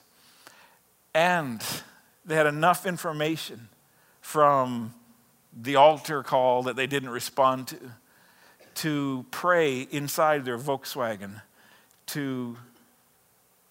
And 1.14 1.62
they 2.24 2.36
had 2.36 2.46
enough 2.46 2.86
information 2.86 3.68
from 4.22 4.94
the 5.52 5.76
altar 5.76 6.22
call 6.22 6.62
that 6.62 6.74
they 6.74 6.86
didn't 6.86 7.10
respond 7.10 7.68
to 7.68 7.78
to 8.74 9.24
pray 9.30 9.82
inside 9.92 10.44
their 10.44 10.58
Volkswagen 10.58 11.40
to, 12.06 12.56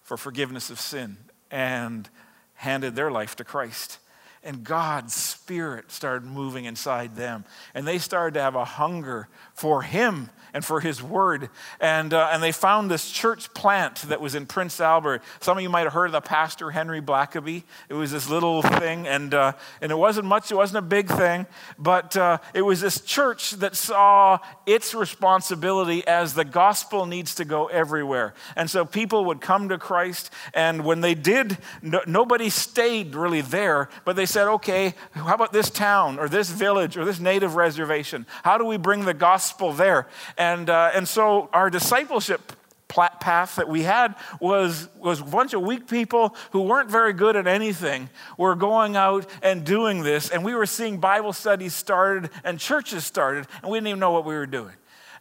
for 0.02 0.16
forgiveness 0.16 0.70
of 0.70 0.80
sin 0.80 1.18
and 1.50 2.08
handed 2.54 2.96
their 2.96 3.10
life 3.10 3.36
to 3.36 3.44
Christ. 3.44 3.98
And 4.44 4.62
God's 4.62 5.14
Spirit 5.14 5.90
started 5.90 6.24
moving 6.24 6.66
inside 6.66 7.16
them. 7.16 7.44
And 7.74 7.86
they 7.86 7.98
started 7.98 8.34
to 8.34 8.42
have 8.42 8.54
a 8.54 8.64
hunger 8.64 9.28
for 9.54 9.82
Him 9.82 10.30
and 10.52 10.64
for 10.64 10.80
His 10.80 11.02
Word. 11.02 11.50
And, 11.80 12.14
uh, 12.14 12.28
and 12.32 12.42
they 12.42 12.52
found 12.52 12.90
this 12.90 13.10
church 13.10 13.52
plant 13.54 14.02
that 14.02 14.20
was 14.20 14.34
in 14.34 14.46
Prince 14.46 14.80
Albert. 14.80 15.22
Some 15.40 15.56
of 15.58 15.62
you 15.62 15.68
might 15.68 15.82
have 15.82 15.92
heard 15.92 16.06
of 16.06 16.12
the 16.12 16.20
pastor, 16.20 16.70
Henry 16.70 17.00
Blackaby. 17.00 17.64
It 17.88 17.94
was 17.94 18.12
this 18.12 18.30
little 18.30 18.62
thing, 18.62 19.06
and, 19.08 19.34
uh, 19.34 19.52
and 19.80 19.90
it 19.90 19.96
wasn't 19.96 20.26
much, 20.26 20.52
it 20.52 20.54
wasn't 20.54 20.78
a 20.78 20.88
big 20.88 21.08
thing, 21.08 21.46
but 21.78 22.16
uh, 22.16 22.38
it 22.54 22.62
was 22.62 22.80
this 22.80 23.00
church 23.00 23.52
that 23.52 23.74
saw 23.74 24.38
its 24.64 24.94
responsibility 24.94 26.06
as 26.06 26.34
the 26.34 26.44
gospel 26.44 27.06
needs 27.06 27.34
to 27.36 27.44
go 27.44 27.66
everywhere. 27.66 28.34
And 28.54 28.70
so 28.70 28.84
people 28.84 29.24
would 29.24 29.40
come 29.40 29.68
to 29.70 29.78
Christ, 29.78 30.30
and 30.52 30.84
when 30.84 31.00
they 31.00 31.14
did, 31.14 31.58
no, 31.82 32.00
nobody 32.06 32.48
stayed 32.48 33.16
really 33.16 33.40
there, 33.40 33.88
but 34.04 34.14
they 34.14 34.26
said, 34.34 34.48
okay, 34.48 34.94
how 35.12 35.32
about 35.32 35.52
this 35.52 35.70
town 35.70 36.18
or 36.18 36.28
this 36.28 36.50
village 36.50 36.96
or 36.96 37.04
this 37.04 37.20
native 37.20 37.54
reservation? 37.54 38.26
How 38.42 38.58
do 38.58 38.64
we 38.64 38.76
bring 38.76 39.04
the 39.04 39.14
gospel 39.14 39.72
there? 39.72 40.08
And, 40.36 40.68
uh, 40.68 40.90
and 40.92 41.06
so 41.06 41.48
our 41.52 41.70
discipleship 41.70 42.52
path 42.88 43.56
that 43.56 43.68
we 43.68 43.82
had 43.82 44.16
was, 44.40 44.88
was 44.98 45.20
a 45.20 45.24
bunch 45.24 45.54
of 45.54 45.62
weak 45.62 45.86
people 45.86 46.34
who 46.50 46.62
weren't 46.62 46.90
very 46.90 47.12
good 47.12 47.36
at 47.36 47.46
anything 47.46 48.08
were 48.36 48.56
going 48.56 48.96
out 48.96 49.26
and 49.42 49.64
doing 49.64 50.02
this 50.02 50.30
and 50.30 50.44
we 50.44 50.54
were 50.54 50.66
seeing 50.66 50.98
bible 50.98 51.32
studies 51.32 51.74
started 51.74 52.30
and 52.44 52.60
churches 52.60 53.04
started 53.04 53.48
and 53.62 53.72
we 53.72 53.78
didn't 53.78 53.88
even 53.88 53.98
know 53.98 54.12
what 54.12 54.24
we 54.24 54.34
were 54.34 54.46
doing 54.46 54.74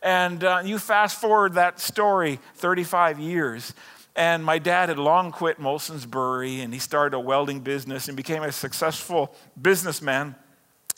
and 0.03 0.43
uh, 0.43 0.61
you 0.63 0.77
fast 0.77 1.19
forward 1.19 1.53
that 1.53 1.79
story 1.79 2.39
35 2.57 3.17
years 3.19 3.73
and 4.15 4.43
my 4.45 4.59
dad 4.59 4.89
had 4.89 4.99
long 4.99 5.31
quit 5.31 5.59
Molson's 5.59 6.05
Brewery 6.05 6.61
and 6.61 6.73
he 6.73 6.79
started 6.79 7.15
a 7.15 7.19
welding 7.19 7.61
business 7.61 8.07
and 8.07 8.15
became 8.15 8.43
a 8.43 8.51
successful 8.51 9.35
businessman. 9.59 10.35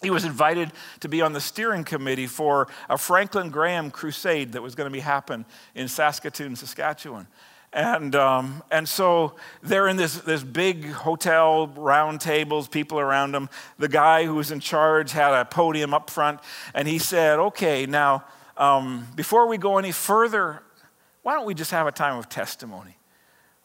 He 0.01 0.09
was 0.09 0.25
invited 0.25 0.71
to 0.99 1.07
be 1.07 1.21
on 1.21 1.31
the 1.31 1.39
steering 1.39 1.85
committee 1.85 2.27
for 2.27 2.67
a 2.89 2.97
Franklin 2.97 3.49
Graham 3.49 3.89
crusade 3.89 4.51
that 4.51 4.61
was 4.61 4.75
going 4.75 4.89
to 4.89 4.93
be 4.93 4.99
happen 4.99 5.45
in 5.73 5.87
Saskatoon, 5.87 6.55
Saskatchewan. 6.57 7.27
And, 7.71 8.15
um, 8.15 8.63
and 8.71 8.87
so 8.87 9.35
they're 9.61 9.87
in 9.87 9.97
this, 9.97 10.19
this 10.19 10.43
big 10.43 10.91
hotel, 10.91 11.67
round 11.67 12.21
tables, 12.21 12.67
people 12.67 12.99
around 12.99 13.33
them. 13.33 13.49
The 13.79 13.89
guy 13.89 14.25
who 14.25 14.35
was 14.35 14.51
in 14.51 14.59
charge 14.59 15.11
had 15.11 15.33
a 15.33 15.43
podium 15.43 15.93
up 15.93 16.09
front, 16.09 16.39
and 16.73 16.87
he 16.87 16.99
said, 16.99 17.37
Okay, 17.37 17.85
now, 17.85 18.23
um, 18.55 19.07
before 19.15 19.47
we 19.47 19.57
go 19.57 19.77
any 19.77 19.91
further, 19.91 20.63
why 21.23 21.33
don't 21.33 21.45
we 21.45 21.53
just 21.53 21.71
have 21.71 21.85
a 21.85 21.91
time 21.91 22.17
of 22.17 22.29
testimony? 22.29 22.95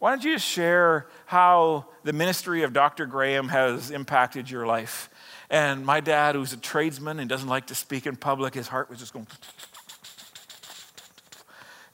Why 0.01 0.13
don't 0.13 0.25
you 0.25 0.33
just 0.33 0.47
share 0.47 1.09
how 1.27 1.85
the 2.05 2.15
ministry 2.15 2.63
of 2.63 2.73
Dr. 2.73 3.05
Graham 3.05 3.49
has 3.49 3.91
impacted 3.91 4.51
your 4.51 4.67
life? 4.67 5.11
And 5.51 5.85
my 5.85 6.01
dad, 6.01 6.37
who's 6.37 6.55
a 6.55 6.57
tradesman 6.57 7.21
and 7.21 7.29
doesn't 7.29 7.51
like 7.51 7.67
to 7.67 7.75
speak 7.75 8.07
in 8.07 8.17
public, 8.17 8.55
his 8.55 8.67
heart 8.67 8.89
was 8.89 8.99
just 8.99 9.13
going. 9.13 9.27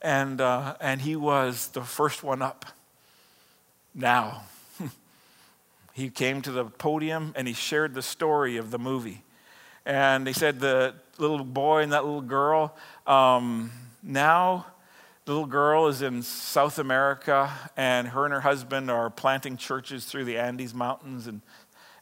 And, 0.01 0.41
uh, 0.41 0.77
and 0.81 1.01
he 1.01 1.17
was 1.17 1.67
the 1.71 1.83
first 1.83 2.23
one 2.23 2.43
up. 2.43 2.65
Now, 3.93 4.45
he 5.93 6.09
came 6.09 6.43
to 6.43 6.53
the 6.53 6.67
podium 6.67 7.33
and 7.35 7.49
he 7.49 7.55
shared 7.55 7.93
the 7.93 8.03
story 8.03 8.57
of 8.57 8.71
the 8.71 8.79
movie. 8.79 9.25
And 9.85 10.29
he 10.29 10.33
said 10.33 10.61
the 10.61 10.95
little 11.19 11.45
boy 11.45 11.83
and 11.83 11.91
that 11.91 12.05
little 12.05 12.21
girl, 12.21 12.77
um, 13.05 13.73
now 14.01 14.67
little 15.27 15.47
girl 15.47 15.89
is 15.89 16.03
in 16.03 16.23
South 16.23 16.79
America, 16.79 17.53
and 17.77 18.09
her 18.09 18.25
and 18.25 18.33
her 18.33 18.41
husband 18.41 18.91
are 18.91 19.11
planting 19.11 19.57
churches 19.57 20.05
through 20.05 20.25
the 20.25 20.39
Andes 20.39 20.73
Mountains. 20.73 21.27
And, 21.27 21.41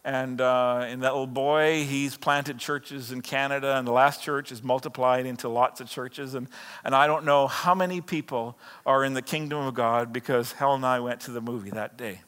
and, 0.05 0.43
uh, 0.43 0.85
and 0.87 1.03
that 1.03 1.13
little 1.13 1.27
boy, 1.27 1.85
he's 1.85 2.19
planted 2.19 2.59
churches 2.59 3.13
in 3.13 3.23
Canada, 3.23 3.77
and 3.77 3.87
the 3.87 3.93
last 3.93 4.23
church 4.23 4.53
is 4.53 4.63
multiplied 4.63 5.25
into 5.25 5.49
lots 5.49 5.81
of 5.81 5.89
churches. 5.89 6.35
And, 6.35 6.49
and 6.85 6.95
I 6.95 7.07
don't 7.07 7.25
know 7.25 7.47
how 7.47 7.75
many 7.75 8.03
people 8.03 8.59
are 8.85 9.03
in 9.03 9.15
the 9.15 9.23
kingdom 9.23 9.67
of 9.67 9.73
God 9.73 10.13
because 10.13 10.53
Helen 10.53 10.81
and 10.81 10.87
I 10.87 11.01
went 11.01 11.21
to 11.23 11.31
the 11.31 11.41
movie 11.41 11.71
that 11.71 11.97
day. 11.97 12.21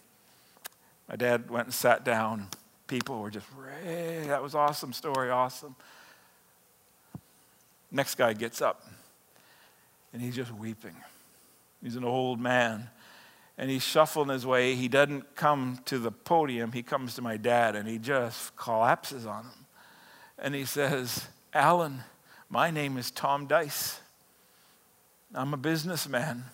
My 1.10 1.16
dad 1.16 1.50
went 1.50 1.66
and 1.66 1.74
sat 1.74 2.04
down. 2.04 2.48
People 2.86 3.20
were 3.20 3.30
just, 3.30 3.46
that 3.84 4.42
was 4.42 4.54
awesome 4.54 4.94
story, 4.94 5.28
awesome. 5.28 5.76
Next 7.90 8.14
guy 8.14 8.32
gets 8.32 8.62
up 8.62 8.82
and 10.12 10.22
he's 10.22 10.36
just 10.36 10.52
weeping. 10.52 10.96
He's 11.82 11.96
an 11.96 12.04
old 12.04 12.40
man. 12.40 12.88
And 13.58 13.70
he's 13.70 13.82
shuffling 13.82 14.28
his 14.28 14.44
way. 14.44 14.74
He 14.74 14.88
doesn't 14.88 15.34
come 15.34 15.80
to 15.86 15.98
the 15.98 16.10
podium, 16.10 16.72
he 16.72 16.82
comes 16.82 17.14
to 17.14 17.22
my 17.22 17.36
dad 17.36 17.76
and 17.76 17.88
he 17.88 17.98
just 17.98 18.54
collapses 18.56 19.26
on 19.26 19.44
him. 19.44 19.66
And 20.38 20.54
he 20.54 20.64
says, 20.64 21.26
Alan, 21.54 22.04
my 22.50 22.70
name 22.70 22.98
is 22.98 23.10
Tom 23.10 23.46
Dice. 23.46 24.00
I'm 25.34 25.54
a 25.54 25.56
businessman. 25.56 26.44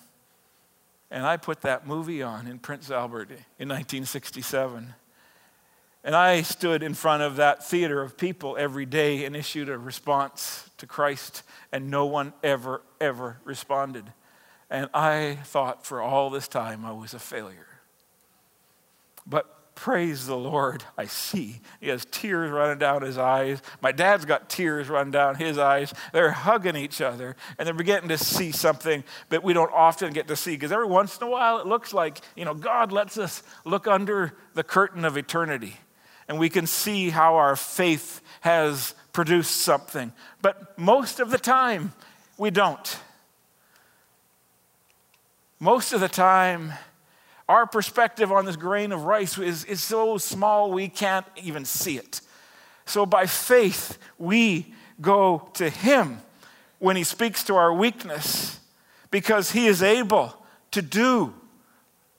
And 1.11 1.25
I 1.25 1.37
put 1.37 1.61
that 1.61 1.85
movie 1.85 2.23
on 2.23 2.47
in 2.47 2.57
Prince 2.57 2.89
Albert 2.89 3.29
in 3.59 3.69
1967. 3.69 4.95
And 6.03 6.15
I 6.15 6.41
stood 6.41 6.83
in 6.83 6.93
front 6.93 7.23
of 7.23 7.37
that 7.37 7.63
theater 7.63 8.01
of 8.01 8.17
people 8.17 8.57
every 8.59 8.85
day 8.85 9.23
and 9.23 9.35
issued 9.35 9.69
a 9.69 9.77
response 9.77 10.69
to 10.77 10.85
Christ, 10.85 11.43
and 11.71 11.89
no 11.89 12.05
one 12.05 12.33
ever, 12.43 12.81
ever 12.99 13.37
responded. 13.45 14.11
And 14.69 14.89
I 14.93 15.37
thought 15.45 15.85
for 15.85 16.01
all 16.01 16.29
this 16.29 16.49
time 16.49 16.83
I 16.85 16.91
was 16.91 17.13
a 17.13 17.19
failure. 17.19 17.67
But 19.25 19.75
praise 19.75 20.27
the 20.27 20.35
Lord, 20.35 20.83
I 20.97 21.05
see. 21.05 21.61
He 21.79 21.87
has 21.87 22.05
tears 22.11 22.51
running 22.51 22.79
down 22.79 23.01
his 23.01 23.17
eyes. 23.17 23.61
My 23.81 23.93
dad's 23.93 24.25
got 24.25 24.49
tears 24.49 24.89
running 24.89 25.11
down 25.11 25.35
his 25.35 25.57
eyes. 25.57 25.93
They're 26.11 26.31
hugging 26.31 26.75
each 26.75 26.99
other, 26.99 27.37
and 27.57 27.65
they're 27.65 27.73
beginning 27.73 28.09
to 28.09 28.17
see 28.17 28.51
something 28.51 29.05
that 29.29 29.41
we 29.41 29.53
don't 29.53 29.71
often 29.71 30.11
get 30.11 30.27
to 30.27 30.35
see. 30.35 30.51
Because 30.51 30.73
every 30.73 30.87
once 30.87 31.17
in 31.17 31.25
a 31.25 31.29
while, 31.29 31.59
it 31.59 31.65
looks 31.65 31.93
like, 31.93 32.19
you 32.35 32.43
know, 32.43 32.53
God 32.53 32.91
lets 32.91 33.17
us 33.17 33.41
look 33.63 33.87
under 33.87 34.33
the 34.53 34.63
curtain 34.63 35.05
of 35.05 35.15
eternity 35.15 35.77
and 36.33 36.39
we 36.39 36.49
can 36.49 36.65
see 36.65 37.11
how 37.11 37.35
our 37.35 37.55
faith 37.55 38.19
has 38.41 38.95
produced 39.11 39.57
something. 39.57 40.11
But 40.41 40.79
most 40.79 41.19
of 41.19 41.29
the 41.29 41.37
time, 41.37 41.93
we 42.39 42.49
don't. 42.49 42.97
Most 45.59 45.93
of 45.93 46.01
the 46.01 46.07
time, 46.07 46.73
our 47.47 47.67
perspective 47.67 48.31
on 48.31 48.45
this 48.45 48.55
grain 48.55 48.91
of 48.91 49.03
rice 49.03 49.37
is, 49.37 49.63
is 49.65 49.83
so 49.83 50.17
small 50.17 50.71
we 50.71 50.87
can't 50.87 51.27
even 51.43 51.65
see 51.65 51.97
it. 51.97 52.21
So, 52.85 53.05
by 53.05 53.27
faith, 53.27 53.99
we 54.17 54.73
go 54.99 55.51
to 55.53 55.69
Him 55.69 56.17
when 56.79 56.95
He 56.95 57.03
speaks 57.03 57.43
to 57.43 57.55
our 57.57 57.71
weakness 57.71 58.59
because 59.11 59.51
He 59.51 59.67
is 59.67 59.83
able 59.83 60.35
to 60.71 60.81
do 60.81 61.35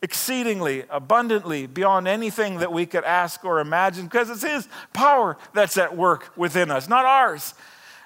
exceedingly 0.05 0.85
abundantly 0.91 1.67
beyond 1.67 2.07
anything 2.07 2.59
that 2.59 2.71
we 2.71 2.85
could 2.85 3.05
ask 3.05 3.43
or 3.43 3.59
imagine 3.59 4.05
because 4.05 4.29
it's 4.29 4.43
His 4.43 4.69
power 4.93 5.39
that's 5.55 5.79
at 5.79 5.97
work 5.97 6.31
within 6.37 6.71
us, 6.71 6.89
not 6.91 7.07
ours. 7.07 7.55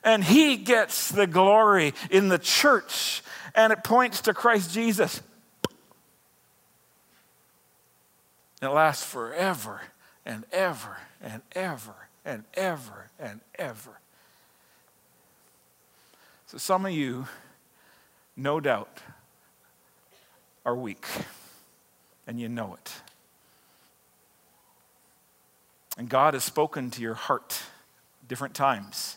And 0.05 0.23
He 0.23 0.57
gets 0.57 1.11
the 1.11 1.27
glory 1.27 1.95
in 2.09 2.29
the 2.29 2.39
church, 2.39 3.21
and 3.53 3.73
it 3.73 3.83
points 3.83 4.21
to 4.23 4.33
Christ 4.33 4.73
Jesus. 4.73 5.21
It 8.63 8.69
lasts 8.69 9.05
forever 9.05 9.81
and 10.25 10.45
ever 10.53 10.99
and 11.21 11.43
ever 11.53 11.95
and 12.25 12.45
ever 12.55 13.11
and 13.19 13.41
ever. 13.57 13.99
So, 16.47 16.59
some 16.59 16.87
of 16.87 16.93
you, 16.93 17.27
no 18.37 18.61
doubt, 18.61 19.01
are 20.65 20.77
weak 20.77 21.05
and 22.29 22.39
you 22.39 22.49
know 22.49 22.75
it. 22.75 22.93
And 25.97 26.09
God 26.09 26.35
has 26.35 26.45
spoken 26.45 26.91
to 26.91 27.03
your 27.03 27.15
heart 27.15 27.61
different 28.29 28.55
times. 28.55 29.17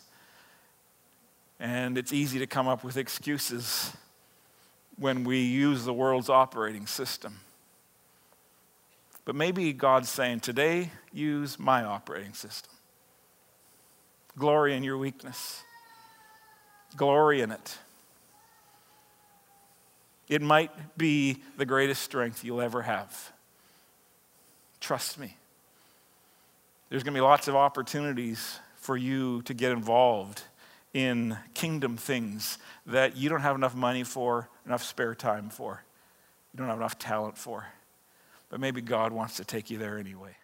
And 1.60 1.96
it's 1.96 2.12
easy 2.12 2.40
to 2.40 2.46
come 2.46 2.66
up 2.66 2.82
with 2.82 2.96
excuses 2.96 3.92
when 4.98 5.22
we 5.22 5.42
use 5.42 5.84
the 5.84 5.92
world's 5.92 6.28
operating 6.28 6.86
system. 6.86 7.40
But 9.24 9.36
maybe 9.36 9.72
God's 9.72 10.08
saying, 10.08 10.40
today, 10.40 10.90
use 11.12 11.58
my 11.58 11.84
operating 11.84 12.32
system. 12.32 12.72
Glory 14.36 14.74
in 14.74 14.82
your 14.82 14.96
weakness, 14.96 15.62
glory 16.96 17.42
in 17.42 17.52
it. 17.52 17.76
It 20.28 20.42
might 20.42 20.96
be 20.96 21.42
the 21.56 21.66
greatest 21.66 22.02
strength 22.02 22.44
you'll 22.44 22.60
ever 22.60 22.82
have. 22.82 23.32
Trust 24.80 25.18
me. 25.18 25.36
There's 26.88 27.02
going 27.02 27.14
to 27.14 27.18
be 27.18 27.22
lots 27.22 27.48
of 27.48 27.56
opportunities 27.56 28.58
for 28.76 28.96
you 28.96 29.42
to 29.42 29.54
get 29.54 29.72
involved 29.72 30.42
in 30.92 31.38
kingdom 31.54 31.96
things 31.96 32.58
that 32.86 33.16
you 33.16 33.28
don't 33.28 33.40
have 33.40 33.56
enough 33.56 33.74
money 33.74 34.04
for, 34.04 34.48
enough 34.66 34.82
spare 34.82 35.14
time 35.14 35.48
for, 35.48 35.82
you 36.52 36.58
don't 36.58 36.68
have 36.68 36.78
enough 36.78 36.98
talent 36.98 37.38
for. 37.38 37.66
But 38.50 38.60
maybe 38.60 38.82
God 38.82 39.12
wants 39.12 39.36
to 39.36 39.44
take 39.44 39.70
you 39.70 39.78
there 39.78 39.98
anyway. 39.98 40.36